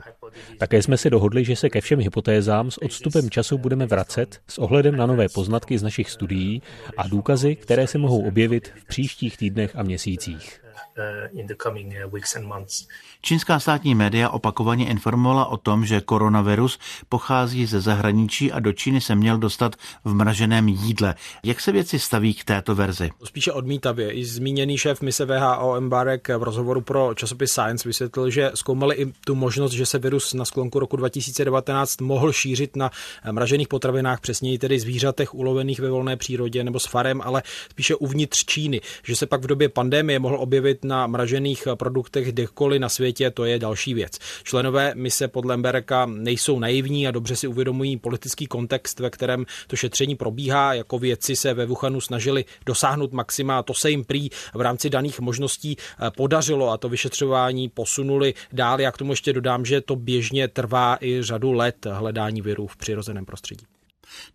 Také 0.58 0.82
jsme 0.82 0.98
se 0.98 1.10
dohodli, 1.10 1.46
že 1.46 1.56
se 1.56 1.70
ke 1.70 1.82
všem 1.82 2.00
hypotézám 2.00 2.72
s 2.72 2.82
odstupem 2.82 3.30
času 3.30 3.58
budeme 3.58 3.86
vracet 3.86 4.42
s 4.48 4.58
ohledem 4.58 4.96
na 4.96 5.06
nové 5.06 5.30
poznatky 5.30 5.78
z 5.78 5.84
našich 5.84 6.10
studií 6.10 6.62
a 6.98 7.08
důkazy, 7.08 7.56
které 7.56 7.88
se 7.88 7.98
mohou 7.98 8.28
objevit 8.28 8.72
v 8.76 8.86
příštích 8.86 9.38
týdnech 9.38 9.76
a 9.76 9.84
měsících. 9.84 10.63
In 11.34 11.48
the 11.48 11.56
coming 11.64 11.96
weeks 12.12 12.36
and 12.36 12.46
months. 12.46 12.88
Čínská 13.22 13.60
státní 13.60 13.96
média 13.96 14.30
opakovaně 14.30 14.88
informovala 14.88 15.46
o 15.46 15.58
tom, 15.58 15.86
že 15.86 16.02
koronavirus 16.02 16.80
pochází 17.10 17.66
ze 17.66 17.82
zahraničí 17.82 18.52
a 18.52 18.60
do 18.60 18.74
Číny 18.74 19.02
se 19.02 19.16
měl 19.16 19.38
dostat 19.38 19.76
v 20.04 20.14
mraženém 20.14 20.68
jídle. 20.68 21.16
Jak 21.44 21.62
se 21.62 21.72
věci 21.72 22.00
staví 22.00 22.34
k 22.34 22.44
této 22.44 22.76
verzi? 22.76 23.10
Spíše 23.24 23.52
odmítavě. 23.52 24.12
I 24.12 24.26
zmíněný 24.26 24.78
šéf 24.78 25.02
mise 25.02 25.26
VHO 25.26 25.82
Mbarek 25.82 26.28
v 26.28 26.44
rozhovoru 26.44 26.82
pro 26.82 27.14
časopis 27.14 27.52
Science 27.52 27.90
vysvětlil, 27.90 28.30
že 28.30 28.52
zkoumali 28.54 28.96
i 28.96 29.14
tu 29.26 29.36
možnost, 29.36 29.72
že 29.72 29.86
se 29.86 30.00
virus 30.00 30.34
na 30.34 30.46
sklonku 30.46 30.80
roku 30.80 30.96
2019 30.96 32.02
mohl 32.02 32.32
šířit 32.32 32.76
na 32.76 32.92
mražených 33.32 33.68
potravinách, 33.68 34.20
přesněji 34.20 34.58
tedy 34.58 34.80
zvířatech 34.80 35.34
ulovených 35.34 35.80
ve 35.80 35.90
volné 35.90 36.18
přírodě 36.18 36.64
nebo 36.64 36.80
s 36.80 36.86
farem, 36.86 37.22
ale 37.22 37.44
spíše 37.70 37.96
uvnitř 37.96 38.46
Číny, 38.46 38.82
že 39.04 39.16
se 39.16 39.26
pak 39.26 39.42
v 39.44 39.48
době 39.48 39.70
pandemie 39.70 40.20
mohl 40.20 40.36
objevit 40.40 40.63
na 40.84 41.08
mražených 41.08 41.68
produktech 41.76 42.28
kdekoliv 42.28 42.82
na 42.82 42.90
světě, 42.90 43.32
to 43.32 43.46
je 43.46 43.60
další 43.60 43.94
věc. 43.94 44.20
Členové 44.44 44.92
mise 44.96 45.28
podle 45.28 45.54
Lemberka 45.54 46.06
nejsou 46.06 46.60
naivní 46.60 47.08
a 47.08 47.12
dobře 47.12 47.36
si 47.36 47.48
uvědomují 47.48 47.98
politický 47.98 48.48
kontext, 48.48 49.00
ve 49.00 49.10
kterém 49.10 49.46
to 49.68 49.76
šetření 49.76 50.16
probíhá. 50.16 50.74
Jako 50.74 51.00
vědci 51.00 51.36
se 51.36 51.54
ve 51.54 51.66
Wuhanu 51.66 52.02
snažili 52.02 52.46
dosáhnout 52.66 53.14
maxima 53.14 53.64
to 53.64 53.74
se 53.74 53.90
jim 53.90 54.04
prý 54.04 54.30
v 54.54 54.62
rámci 54.62 54.90
daných 54.90 55.20
možností 55.20 55.78
eh, 55.78 56.12
podařilo 56.18 56.70
a 56.70 56.78
to 56.78 56.90
vyšetřování 56.90 57.70
posunuli 57.70 58.34
dál. 58.54 58.82
Já 58.82 58.92
k 58.92 58.98
tomu 58.98 59.12
ještě 59.12 59.34
dodám, 59.34 59.66
že 59.66 59.82
to 59.82 59.96
běžně 59.96 60.48
trvá 60.48 60.98
i 61.02 61.24
řadu 61.24 61.52
let 61.52 61.86
hledání 61.92 62.42
virů 62.42 62.68
v 62.68 62.78
přirozeném 62.78 63.26
prostředí. 63.26 63.66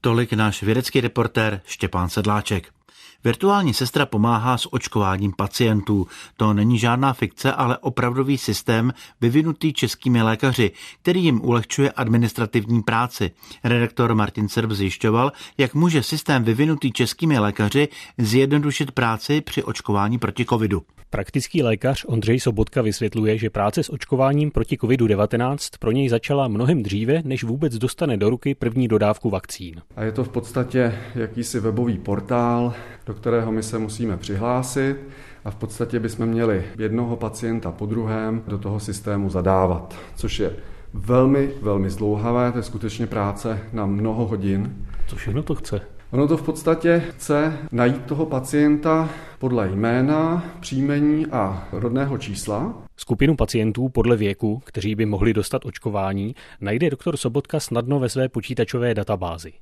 Tolik 0.00 0.32
náš 0.32 0.62
vědecký 0.62 1.00
reportér 1.00 1.60
Štěpán 1.66 2.08
Sedláček. 2.08 2.77
Virtuální 3.24 3.74
sestra 3.74 4.06
pomáhá 4.06 4.58
s 4.58 4.72
očkováním 4.72 5.32
pacientů. 5.32 6.06
To 6.36 6.54
není 6.54 6.78
žádná 6.78 7.12
fikce, 7.12 7.52
ale 7.52 7.78
opravdový 7.78 8.38
systém 8.38 8.92
vyvinutý 9.20 9.72
českými 9.72 10.22
lékaři, 10.22 10.70
který 11.02 11.24
jim 11.24 11.40
ulehčuje 11.44 11.92
administrativní 11.92 12.82
práci. 12.82 13.30
Redaktor 13.64 14.14
Martin 14.14 14.48
Serb 14.48 14.70
zjišťoval, 14.70 15.32
jak 15.58 15.74
může 15.74 16.02
systém 16.02 16.44
vyvinutý 16.44 16.92
českými 16.92 17.38
lékaři 17.38 17.88
zjednodušit 18.18 18.92
práci 18.92 19.40
při 19.40 19.62
očkování 19.62 20.18
proti 20.18 20.44
covidu. 20.44 20.82
Praktický 21.10 21.62
lékař 21.62 22.04
Ondřej 22.08 22.40
Sobotka 22.40 22.82
vysvětluje, 22.82 23.38
že 23.38 23.50
práce 23.50 23.82
s 23.82 23.92
očkováním 23.92 24.50
proti 24.50 24.76
COVID-19 24.76 25.56
pro 25.78 25.90
něj 25.90 26.08
začala 26.08 26.48
mnohem 26.48 26.82
dříve, 26.82 27.22
než 27.24 27.44
vůbec 27.44 27.74
dostane 27.74 28.16
do 28.16 28.30
ruky 28.30 28.54
první 28.54 28.88
dodávku 28.88 29.30
vakcín. 29.30 29.82
A 29.96 30.04
je 30.04 30.12
to 30.12 30.24
v 30.24 30.28
podstatě 30.28 30.94
jakýsi 31.14 31.60
webový 31.60 31.98
portál, 31.98 32.74
do 33.06 33.14
kterého 33.14 33.52
my 33.52 33.62
se 33.62 33.78
musíme 33.78 34.16
přihlásit 34.16 34.96
a 35.44 35.50
v 35.50 35.54
podstatě 35.54 36.00
bychom 36.00 36.26
měli 36.26 36.64
jednoho 36.78 37.16
pacienta 37.16 37.72
po 37.72 37.86
druhém 37.86 38.42
do 38.46 38.58
toho 38.58 38.80
systému 38.80 39.30
zadávat, 39.30 39.96
což 40.16 40.40
je 40.40 40.56
velmi, 40.94 41.50
velmi 41.62 41.90
zdlouhavé, 41.90 42.52
to 42.52 42.58
je 42.58 42.62
skutečně 42.62 43.06
práce 43.06 43.60
na 43.72 43.86
mnoho 43.86 44.26
hodin. 44.26 44.86
Co 45.06 45.16
všechno 45.16 45.42
to 45.42 45.54
chce? 45.54 45.80
Ono 46.12 46.28
to 46.28 46.36
v 46.36 46.42
podstatě 46.42 47.02
chce 47.10 47.58
najít 47.72 48.04
toho 48.06 48.26
pacienta 48.26 49.08
podle 49.38 49.68
jména, 49.68 50.44
příjmení 50.60 51.26
a 51.26 51.68
rodného 51.72 52.18
čísla. 52.18 52.82
Skupinu 52.96 53.36
pacientů 53.36 53.88
podle 53.88 54.16
věku, 54.16 54.62
kteří 54.64 54.94
by 54.94 55.06
mohli 55.06 55.32
dostat 55.32 55.64
očkování, 55.64 56.34
najde 56.60 56.90
doktor 56.90 57.16
Sobotka 57.16 57.60
snadno 57.60 58.00
ve 58.00 58.08
své 58.08 58.28
počítačové 58.28 58.94
databázi. 58.94 59.52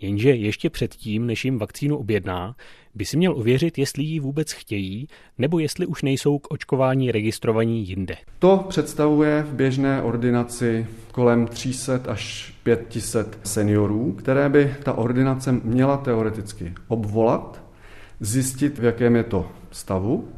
Jenže 0.00 0.30
ještě 0.30 0.70
předtím, 0.70 1.26
než 1.26 1.44
jim 1.44 1.58
vakcínu 1.58 1.96
objedná, 1.96 2.56
by 2.94 3.04
si 3.04 3.16
měl 3.16 3.36
ověřit, 3.36 3.78
jestli 3.78 4.02
ji 4.02 4.20
vůbec 4.20 4.52
chtějí, 4.52 5.08
nebo 5.38 5.58
jestli 5.58 5.86
už 5.86 6.02
nejsou 6.02 6.38
k 6.38 6.50
očkování 6.50 7.12
registrovaní 7.12 7.88
jinde. 7.88 8.16
To 8.38 8.66
představuje 8.68 9.42
v 9.42 9.54
běžné 9.54 10.02
ordinaci 10.02 10.86
kolem 11.12 11.46
300 11.46 12.00
až 12.08 12.54
500 12.62 13.38
seniorů, 13.44 14.12
které 14.12 14.48
by 14.48 14.74
ta 14.82 14.92
ordinace 14.92 15.52
měla 15.52 15.96
teoreticky 15.96 16.74
obvolat, 16.88 17.64
zjistit, 18.20 18.78
v 18.78 18.84
jakém 18.84 19.16
je 19.16 19.24
to 19.24 19.48
stavu, 19.70 20.28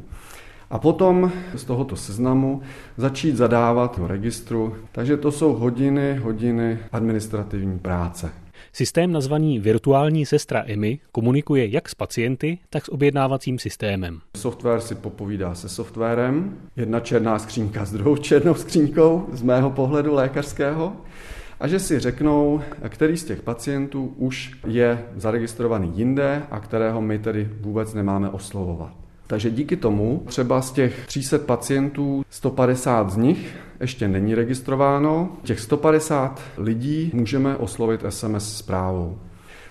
a 0.69 0.79
potom 0.79 1.31
z 1.55 1.63
tohoto 1.63 1.95
seznamu 1.95 2.61
začít 2.97 3.35
zadávat 3.35 3.99
do 3.99 4.07
registru. 4.07 4.75
Takže 4.91 5.17
to 5.17 5.31
jsou 5.31 5.53
hodiny, 5.53 6.15
hodiny 6.15 6.79
administrativní 6.91 7.79
práce. 7.79 8.31
Systém 8.73 9.11
nazvaný 9.11 9.59
virtuální 9.59 10.25
sestra 10.25 10.63
EMI 10.67 10.99
komunikuje 11.11 11.67
jak 11.67 11.89
s 11.89 11.95
pacienty, 11.95 12.57
tak 12.69 12.85
s 12.85 12.91
objednávacím 12.91 13.59
systémem. 13.59 14.19
Software 14.37 14.81
si 14.81 14.95
popovídá 14.95 15.55
se 15.55 15.69
softwarem, 15.69 16.57
jedna 16.75 16.99
černá 16.99 17.39
skřínka 17.39 17.85
s 17.85 17.91
druhou 17.91 18.17
černou 18.17 18.53
skřínkou 18.53 19.25
z 19.31 19.41
mého 19.41 19.69
pohledu 19.69 20.13
lékařského 20.13 20.93
a 21.59 21.67
že 21.67 21.79
si 21.79 21.99
řeknou, 21.99 22.61
který 22.89 23.17
z 23.17 23.23
těch 23.23 23.41
pacientů 23.41 24.13
už 24.17 24.51
je 24.67 25.05
zaregistrovaný 25.15 25.91
jinde 25.95 26.43
a 26.51 26.59
kterého 26.59 27.01
my 27.01 27.19
tedy 27.19 27.49
vůbec 27.61 27.93
nemáme 27.93 28.29
oslovovat. 28.29 28.93
Takže 29.27 29.49
díky 29.49 29.75
tomu 29.75 30.23
třeba 30.25 30.61
z 30.61 30.71
těch 30.71 31.05
300 31.07 31.37
pacientů 31.37 32.25
150 32.29 33.09
z 33.09 33.17
nich 33.17 33.55
ještě 33.79 34.07
není 34.07 34.35
registrováno. 34.35 35.29
Těch 35.43 35.59
150 35.59 36.41
lidí 36.57 37.11
můžeme 37.13 37.57
oslovit 37.57 38.05
SMS 38.09 38.57
zprávou. 38.57 39.17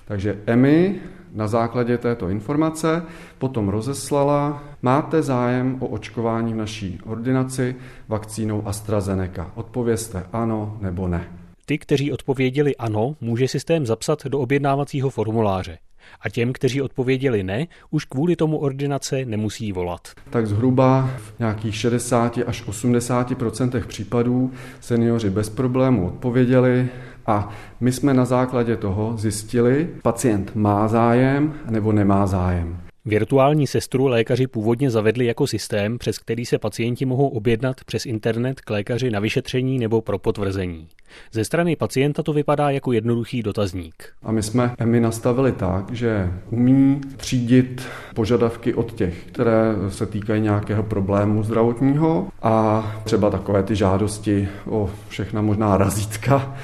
Takže 0.04 0.38
EMI 0.46 1.00
na 1.34 1.48
základě 1.48 1.98
této 1.98 2.28
informace 2.28 3.02
potom 3.38 3.68
rozeslala, 3.68 4.64
máte 4.82 5.22
zájem 5.22 5.76
o 5.80 5.86
očkování 5.86 6.52
v 6.52 6.56
naší 6.56 7.00
ordinaci 7.04 7.76
vakcínou 8.08 8.66
AstraZeneca. 8.66 9.50
Odpovězte 9.54 10.26
ano 10.32 10.78
nebo 10.80 11.08
ne. 11.08 11.28
Ty, 11.66 11.78
kteří 11.78 12.12
odpověděli 12.12 12.76
ano, 12.76 13.16
může 13.20 13.48
systém 13.48 13.86
zapsat 13.86 14.26
do 14.26 14.40
objednávacího 14.40 15.10
formuláře 15.10 15.78
a 16.20 16.28
těm, 16.28 16.52
kteří 16.52 16.82
odpověděli 16.82 17.42
ne, 17.42 17.66
už 17.90 18.04
kvůli 18.04 18.36
tomu 18.36 18.58
ordinace 18.58 19.24
nemusí 19.24 19.72
volat. 19.72 20.08
Tak 20.30 20.46
zhruba 20.46 21.10
v 21.16 21.38
nějakých 21.38 21.76
60 21.76 22.38
až 22.46 22.64
80% 22.64 23.86
případů 23.86 24.52
seniori 24.80 25.30
bez 25.30 25.48
problému 25.48 26.06
odpověděli 26.06 26.88
a 27.26 27.48
my 27.80 27.92
jsme 27.92 28.14
na 28.14 28.24
základě 28.24 28.76
toho 28.76 29.16
zjistili, 29.16 29.88
pacient 30.02 30.54
má 30.54 30.88
zájem 30.88 31.54
nebo 31.70 31.92
nemá 31.92 32.26
zájem. 32.26 32.85
Virtuální 33.08 33.66
sestru 33.66 34.06
lékaři 34.06 34.46
původně 34.46 34.90
zavedli 34.90 35.26
jako 35.26 35.46
systém, 35.46 35.98
přes 35.98 36.18
který 36.18 36.46
se 36.46 36.58
pacienti 36.58 37.04
mohou 37.04 37.28
objednat 37.28 37.76
přes 37.84 38.06
internet 38.06 38.60
k 38.60 38.70
lékaři 38.70 39.10
na 39.10 39.20
vyšetření 39.20 39.78
nebo 39.78 40.00
pro 40.00 40.18
potvrzení. 40.18 40.88
Ze 41.32 41.44
strany 41.44 41.76
pacienta 41.76 42.22
to 42.22 42.32
vypadá 42.32 42.70
jako 42.70 42.92
jednoduchý 42.92 43.42
dotazník. 43.42 44.04
A 44.22 44.32
my 44.32 44.42
jsme 44.42 44.74
EMI 44.78 45.00
nastavili 45.00 45.52
tak, 45.52 45.92
že 45.92 46.32
umí 46.50 47.00
třídit 47.16 47.82
požadavky 48.14 48.74
od 48.74 48.92
těch, 48.92 49.24
které 49.26 49.74
se 49.88 50.06
týkají 50.06 50.42
nějakého 50.42 50.82
problému 50.82 51.42
zdravotního 51.42 52.28
a 52.42 52.96
třeba 53.04 53.30
takové 53.30 53.62
ty 53.62 53.76
žádosti 53.76 54.48
o 54.66 54.90
všechna 55.08 55.42
možná 55.42 55.76
razítka, 55.76 56.56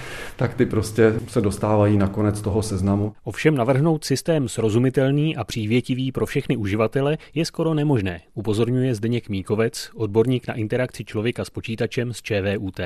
tak 0.43 0.55
ty 0.55 0.67
prostě 0.67 1.15
se 1.29 1.41
dostávají 1.41 1.99
na 1.99 2.09
konec 2.09 2.41
toho 2.41 2.63
seznamu. 2.63 3.13
Ovšem 3.25 3.55
navrhnout 3.55 4.05
systém 4.05 4.49
srozumitelný 4.49 5.37
a 5.37 5.45
přívětivý 5.45 6.13
pro 6.13 6.27
všechny 6.27 6.57
uživatele 6.57 7.19
je 7.35 7.45
skoro 7.45 7.75
nemožné, 7.75 8.21
upozorňuje 8.35 8.95
Zdeněk 8.95 9.29
Míkovec, 9.29 9.91
odborník 9.95 10.49
na 10.49 10.55
interakci 10.55 11.05
člověka 11.05 11.45
s 11.45 11.51
počítačem 11.51 12.13
z 12.13 12.23
ČVUT. 12.23 12.81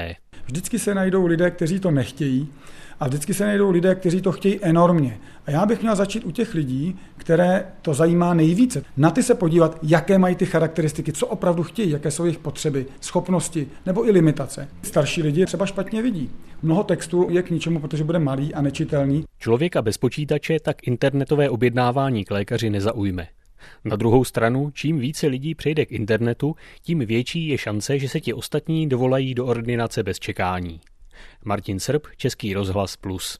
Vždycky 0.46 0.78
se 0.78 0.94
najdou 0.94 1.26
lidé, 1.26 1.50
kteří 1.50 1.80
to 1.80 1.90
nechtějí 1.90 2.48
a 3.00 3.06
vždycky 3.06 3.34
se 3.34 3.44
najdou 3.46 3.70
lidé, 3.70 3.94
kteří 3.94 4.20
to 4.20 4.32
chtějí 4.32 4.58
enormně. 4.62 5.18
A 5.46 5.50
já 5.50 5.66
bych 5.66 5.82
měl 5.82 5.96
začít 5.96 6.24
u 6.24 6.30
těch 6.30 6.54
lidí, 6.54 6.96
které 7.16 7.66
to 7.82 7.94
zajímá 7.94 8.34
nejvíce. 8.34 8.82
Na 8.96 9.10
ty 9.10 9.22
se 9.22 9.34
podívat, 9.34 9.78
jaké 9.82 10.18
mají 10.18 10.34
ty 10.34 10.46
charakteristiky, 10.46 11.12
co 11.12 11.26
opravdu 11.26 11.62
chtějí, 11.62 11.90
jaké 11.90 12.10
jsou 12.10 12.24
jejich 12.24 12.38
potřeby, 12.38 12.86
schopnosti 13.00 13.68
nebo 13.86 14.08
i 14.08 14.10
limitace. 14.10 14.68
Starší 14.82 15.22
lidi 15.22 15.46
třeba 15.46 15.66
špatně 15.66 16.02
vidí. 16.02 16.30
Mnoho 16.62 16.84
textu 16.84 17.26
je 17.30 17.42
k 17.42 17.50
ničemu, 17.50 17.80
protože 17.80 18.04
bude 18.04 18.18
malý 18.18 18.54
a 18.54 18.62
nečitelný. 18.62 19.24
Člověka 19.38 19.82
bez 19.82 19.98
počítače 19.98 20.60
tak 20.60 20.86
internetové 20.86 21.50
objednávání 21.50 22.24
k 22.24 22.30
lékaři 22.30 22.70
nezaujme. 22.70 23.26
Na 23.84 23.96
druhou 23.96 24.24
stranu, 24.24 24.70
čím 24.74 24.98
více 24.98 25.26
lidí 25.26 25.54
přejde 25.54 25.86
k 25.86 25.92
internetu, 25.92 26.54
tím 26.82 26.98
větší 26.98 27.48
je 27.48 27.58
šance, 27.58 27.98
že 27.98 28.08
se 28.08 28.20
ti 28.20 28.34
ostatní 28.34 28.88
dovolají 28.88 29.34
do 29.34 29.46
ordinace 29.46 30.02
bez 30.02 30.18
čekání. 30.18 30.80
Martin 31.44 31.80
Srb, 31.80 32.06
Český 32.16 32.54
rozhlas 32.54 32.96
Plus. 32.96 33.38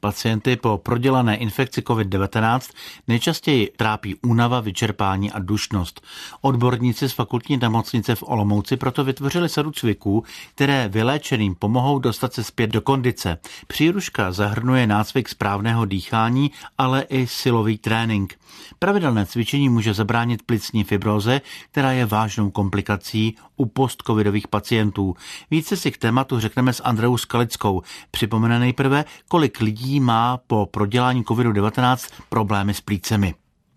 Pacienty 0.00 0.56
po 0.56 0.78
prodělané 0.78 1.36
infekci 1.36 1.80
COVID-19 1.80 2.60
nejčastěji 3.08 3.72
trápí 3.76 4.14
únava, 4.14 4.60
vyčerpání 4.60 5.32
a 5.32 5.38
dušnost. 5.38 6.00
Odborníci 6.40 7.08
z 7.08 7.12
fakultní 7.12 7.56
nemocnice 7.56 8.14
v 8.14 8.22
Olomouci 8.26 8.76
proto 8.76 9.04
vytvořili 9.04 9.48
sadu 9.48 9.70
cviků, 9.70 10.24
které 10.54 10.88
vyléčeným 10.88 11.54
pomohou 11.54 11.98
dostat 11.98 12.32
se 12.32 12.44
zpět 12.44 12.70
do 12.70 12.80
kondice. 12.80 13.38
Příruška 13.66 14.32
zahrnuje 14.32 14.86
nácvik 14.86 15.28
správného 15.28 15.84
dýchání, 15.84 16.50
ale 16.78 17.02
i 17.02 17.26
silový 17.26 17.78
trénink. 17.78 18.38
Pravidelné 18.78 19.26
cvičení 19.26 19.68
může 19.68 19.94
zabránit 19.94 20.42
plicní 20.42 20.84
fibroze, 20.84 21.40
která 21.70 21.92
je 21.92 22.06
vážnou 22.06 22.50
komplikací 22.50 23.36
u 23.56 23.66
postcovidových 23.66 24.48
pacientů. 24.48 25.14
Více 25.50 25.76
si 25.76 25.90
k 25.90 25.98
tématu 25.98 26.40
řekneme 26.40 26.72
s 26.72 26.82
Andreou 26.82 27.16
Skalickou. 27.16 27.82
Připomene 28.10 28.58
nejprve, 28.58 29.04
kolik 29.28 29.60
lidí 29.60 29.69
má 30.00 30.36
po 30.46 30.66
prodělání 30.66 31.24
COVID-19 31.24 32.12
problémy 32.28 32.74
s 32.74 32.80
plícemi. 32.80 33.34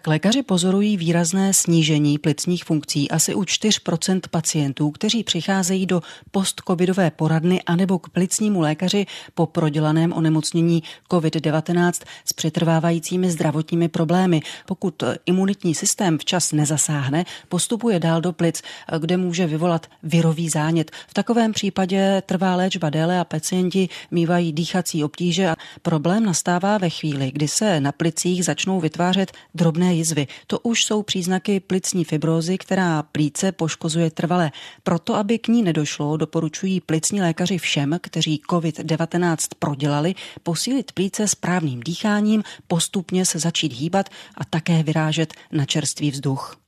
Lékaři 0.08 0.44
pozorují 0.44 0.98
výrazné 0.98 1.54
snížení 1.54 2.18
plicních 2.18 2.64
funkcí 2.64 3.12
asi 3.12 3.36
u 3.36 3.42
4% 3.42 4.22
pacientů, 4.32 4.92
kteří 4.92 5.24
přicházejí 5.24 5.86
do 5.86 6.02
postcovidové 6.32 7.12
poradny 7.12 7.62
anebo 7.62 8.00
k 8.00 8.10
plicnímu 8.10 8.62
lékaři 8.62 9.06
po 9.34 9.46
prodělaném 9.46 10.14
onemocnění 10.14 10.84
COVID-19 11.10 11.92
s 12.26 12.34
přetrvávajícími 12.34 13.32
zdravotními 13.32 13.88
problémy. 13.88 14.42
Pokud 14.66 15.04
imunitní 15.26 15.76
systém 15.76 16.18
včas 16.18 16.52
nezasáhne, 16.52 17.26
postupuje 17.50 18.00
dál 18.00 18.22
do 18.22 18.34
plic, 18.34 18.62
kde 19.00 19.18
může 19.18 19.48
vyvolat 19.48 19.88
virový 20.04 20.50
zánět. 20.50 20.92
V 21.08 21.14
takovém 21.14 21.52
případě 21.52 22.24
trvá 22.26 22.56
léčba 22.56 22.90
déle 22.90 23.20
a 23.20 23.24
pacienti 23.24 23.90
mývají 24.12 24.54
dýchací 24.54 25.04
obtíže 25.04 25.50
a 25.50 25.56
problém 25.82 26.26
nastává 26.26 26.78
ve 26.78 26.90
chvíli, 26.90 27.32
kdy 27.32 27.48
se 27.48 27.80
na 27.80 27.92
plicích 27.92 28.46
začnou 28.46 28.80
vytvářet 28.80 29.32
drobné 29.56 29.93
jizvy. 29.94 30.28
To 30.48 30.60
už 30.60 30.86
jsou 30.86 31.04
příznaky 31.04 31.60
plicní 31.60 32.04
fibrózy, 32.04 32.58
která 32.58 33.04
plíce 33.04 33.52
poškozuje 33.52 34.12
trvale. 34.12 34.52
Proto, 34.84 35.16
aby 35.16 35.40
k 35.40 35.48
ní 35.48 35.64
nedošlo, 35.64 36.18
doporučují 36.18 36.82
plicní 36.82 37.22
lékaři 37.22 37.58
všem, 37.58 37.98
kteří 38.02 38.42
COVID-19 38.50 39.38
prodělali, 39.60 40.16
posílit 40.44 40.92
plíce 40.92 41.28
správným 41.28 41.80
dýcháním, 41.80 42.44
postupně 42.68 43.26
se 43.26 43.40
začít 43.40 43.74
hýbat 43.74 44.10
a 44.38 44.46
také 44.46 44.84
vyrážet 44.84 45.34
na 45.52 45.66
čerstvý 45.66 46.12
vzduch. 46.12 46.63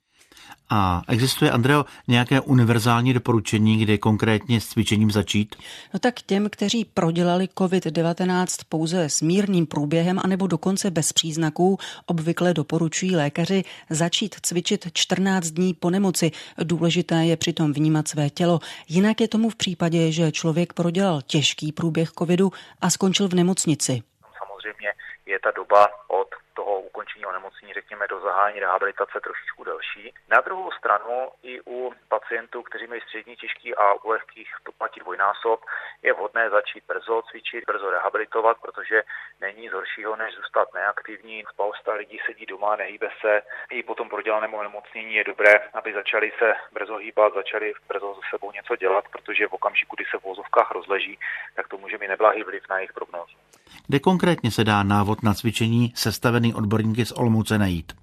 A 0.70 1.02
existuje, 1.08 1.52
Andreo, 1.52 1.86
nějaké 2.08 2.42
univerzální 2.42 3.14
doporučení, 3.14 3.78
kde 3.78 3.98
konkrétně 3.98 4.62
s 4.62 4.68
cvičením 4.68 5.12
začít? 5.12 5.56
No 5.94 6.00
tak 6.00 6.22
těm, 6.22 6.50
kteří 6.50 6.86
prodělali 6.86 7.46
COVID-19 7.46 8.46
pouze 8.70 9.04
s 9.04 9.22
mírným 9.22 9.66
průběhem 9.66 10.20
anebo 10.24 10.48
dokonce 10.48 10.92
bez 10.92 11.14
příznaků, 11.14 11.78
obvykle 12.06 12.54
doporučují 12.54 13.16
lékaři 13.16 13.64
začít 13.90 14.36
cvičit 14.42 14.88
14 14.94 15.48
dní 15.48 15.74
po 15.74 15.90
nemoci. 15.90 16.32
Důležité 16.64 17.26
je 17.26 17.38
přitom 17.38 17.74
vnímat 17.74 18.08
své 18.08 18.30
tělo. 18.30 18.60
Jinak 18.88 19.22
je 19.22 19.28
tomu 19.28 19.50
v 19.50 19.56
případě, 19.56 20.12
že 20.12 20.32
člověk 20.32 20.74
prodělal 20.74 21.22
těžký 21.22 21.72
průběh 21.72 22.12
covidu 22.12 22.52
a 22.82 22.90
skončil 22.90 23.28
v 23.28 23.34
nemocnici. 23.34 24.02
Samozřejmě 24.38 24.90
je 25.26 25.40
ta 25.44 25.52
doba 25.56 25.88
od 26.08 26.25
ukončení 27.06 27.26
onemocnění, 27.26 27.74
řekněme, 27.74 28.08
do 28.08 28.20
zahájení 28.20 28.60
rehabilitace 28.60 29.20
trošičku 29.24 29.64
delší. 29.64 30.14
Na 30.30 30.42
druhou 30.42 30.72
stranu 30.72 31.18
i 31.44 31.62
u 31.68 31.94
pacientů, 32.10 32.64
kteří 32.64 32.88
mají 32.88 33.02
střední 33.02 33.36
těžký 33.36 33.76
a 33.76 33.94
u 33.94 34.10
lehkých 34.10 34.50
to 34.66 34.72
platí 34.72 35.00
dvojnásob, 35.00 35.60
je 36.04 36.14
vhodné 36.14 36.50
začít 36.50 36.84
brzo 36.88 37.22
cvičit, 37.30 37.64
brzo 37.68 37.92
rehabilitovat, 37.92 38.58
protože 38.62 39.04
není 39.42 39.70
z 39.70 39.74
horšího, 39.74 40.16
než 40.16 40.36
zůstat 40.36 40.68
neaktivní. 40.74 41.44
Spousta 41.54 41.94
lidí 41.94 42.18
sedí 42.26 42.46
doma, 42.46 42.76
nehýbe 42.76 43.10
se. 43.22 43.42
I 43.70 43.84
po 43.84 43.96
tom 43.96 44.10
prodělaném 44.10 44.54
onemocnění 44.54 45.14
je 45.16 45.24
dobré, 45.24 45.54
aby 45.74 45.94
začali 45.94 46.32
se 46.40 46.50
brzo 46.74 46.96
hýbat, 46.98 47.34
začali 47.34 47.74
brzo 47.90 48.16
se 48.16 48.22
sebou 48.30 48.52
něco 48.52 48.76
dělat, 48.76 49.06
protože 49.14 49.48
v 49.48 49.54
okamžiku, 49.54 49.96
kdy 49.96 50.06
se 50.12 50.18
v 50.18 50.24
vozovkách 50.24 50.72
rozleží, 50.72 51.20
tak 51.56 51.68
to 51.68 51.78
může 51.78 51.98
mít 51.98 52.08
neblahý 52.08 52.44
vliv 52.44 52.64
na 52.70 52.78
jejich 52.78 52.94
prognózu. 52.94 53.38
Kde 53.88 54.00
konkrétně 54.00 54.52
se 54.52 54.64
dá 54.64 54.84
návod 54.84 55.24
na 55.24 55.34
cvičení 55.34 55.94
sestavený 55.96 56.54
odborníky 56.54 56.95
z 57.04 57.12
Olomouce 57.12 57.58
najít? 57.58 57.94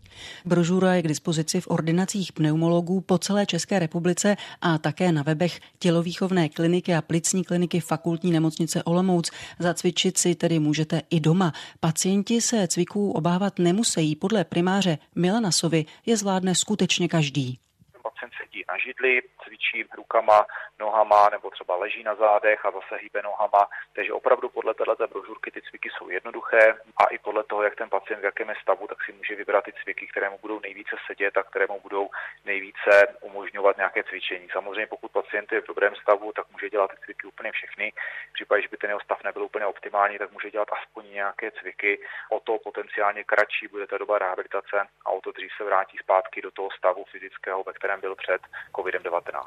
Brožura 0.45 0.95
je 0.95 1.03
k 1.03 1.09
dispozici 1.09 1.61
v 1.61 1.69
ordinacích 1.69 2.33
pneumologů 2.33 3.01
po 3.01 3.19
celé 3.19 3.47
České 3.47 3.79
republice 3.79 4.37
a 4.61 4.79
také 4.79 5.13
na 5.13 5.23
webech 5.23 5.61
tělovýchovné 5.79 6.49
kliniky 6.49 6.95
a 6.95 7.03
plicní 7.03 7.45
kliniky 7.45 7.81
fakultní 7.81 8.31
nemocnice 8.33 8.83
Olomouc. 8.83 9.31
Zacvičit 9.59 10.19
si 10.19 10.35
tedy 10.35 10.59
můžete 10.59 11.03
i 11.11 11.21
doma. 11.21 11.53
Pacienti 11.81 12.40
se 12.40 12.69
cviků 12.69 13.12
obávat 13.12 13.59
nemusí. 13.59 14.16
Podle 14.16 14.45
primáře 14.45 14.99
Milanasovi 15.14 15.85
je 16.07 16.16
zvládne 16.16 16.55
skutečně 16.55 17.09
každý. 17.09 17.59
Pacient 18.03 18.33
sedí 18.43 18.62
na 18.69 18.75
židli, 18.87 19.21
cvičí 19.53 19.85
rukama, 19.97 20.47
nohama 20.79 21.29
nebo 21.29 21.51
třeba 21.51 21.77
leží 21.77 22.03
na 22.03 22.15
zádech 22.15 22.67
a 22.67 22.71
zase 22.71 22.97
hýbe 22.97 23.23
nohama. 23.23 23.69
Takže 23.95 24.12
opravdu 24.12 24.49
podle 24.49 24.75
této 24.75 25.07
brožurky 25.09 25.51
ty 25.51 25.62
cviky 25.62 25.91
jsou 25.91 26.09
jednoduché 26.09 26.75
a 26.97 27.05
i 27.05 27.19
podle 27.19 27.45
toho, 27.45 27.62
jak 27.62 27.75
ten 27.77 27.91
pacient 27.91 28.21
v 28.21 28.25
jakém 28.25 28.49
je 28.49 28.55
stavu, 28.62 28.87
tak 28.87 29.05
si 29.05 29.12
může 29.12 29.37
vybrat 29.37 29.65
ty 29.65 29.73
cviky, 29.73 30.07
které 30.07 30.31
mu 30.31 30.38
budou 30.38 30.61
nejvíce 30.61 30.97
sedět 31.07 31.37
a 31.37 31.43
které 31.43 31.67
mu 31.67 31.81
budou 31.81 32.09
nejvíce 32.45 33.07
umožňovat 33.21 33.77
nějaké 33.77 34.05
cvičení. 34.05 34.49
Samozřejmě 34.53 34.87
pokud 34.87 35.12
pacient 35.12 35.53
je 35.53 35.61
v 35.61 35.67
dobrém 35.67 35.95
stavu, 35.97 36.33
tak 36.33 36.51
může 36.51 36.71
dělat 36.71 36.91
ty 36.91 36.97
cviky 37.05 37.27
úplně 37.27 37.53
všechny. 37.53 37.93
V 38.31 38.33
případě, 38.33 38.62
že 38.62 38.69
by 38.69 38.77
ten 38.77 38.91
jeho 38.91 39.01
stav 39.01 39.25
nebyl 39.25 39.43
úplně 39.43 39.67
optimální, 39.67 40.19
tak 40.19 40.33
může 40.33 40.51
dělat 40.51 40.69
aspoň 40.73 41.11
nějaké 41.11 41.51
cviky. 41.51 42.01
O 42.31 42.41
to 42.41 42.59
potenciálně 42.59 43.25
kratší 43.25 43.69
bude 43.69 43.87
ta 43.87 43.99
doba 43.99 44.19
rehabilitace 44.19 44.87
a 45.07 45.11
o 45.11 45.21
to 45.21 45.33
dřív 45.33 45.51
se 45.57 45.65
vrátí 45.65 45.99
zpátky 45.99 46.43
do 46.43 46.51
toho 46.51 46.69
stavu 46.71 47.05
fyzického, 47.05 47.65
ve 47.65 47.73
kterém 47.73 48.01
byl 48.01 48.15
před 48.15 48.43
COVID-19. 48.73 49.41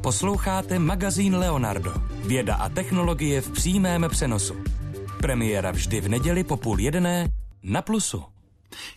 Posloucháte 0.00 0.78
magazín 0.78 1.36
Leonardo. 1.36 1.92
Věda 2.26 2.54
a 2.54 2.68
technologie 2.68 3.40
v 3.40 3.50
přímém 3.50 4.06
přenosu. 4.08 4.54
Premiéra 5.20 5.70
vždy 5.70 6.00
v 6.00 6.08
neděli 6.08 6.44
po 6.44 6.56
půl 6.56 6.80
jedné 6.80 7.28
na 7.62 7.82
Plusu. 7.82 8.31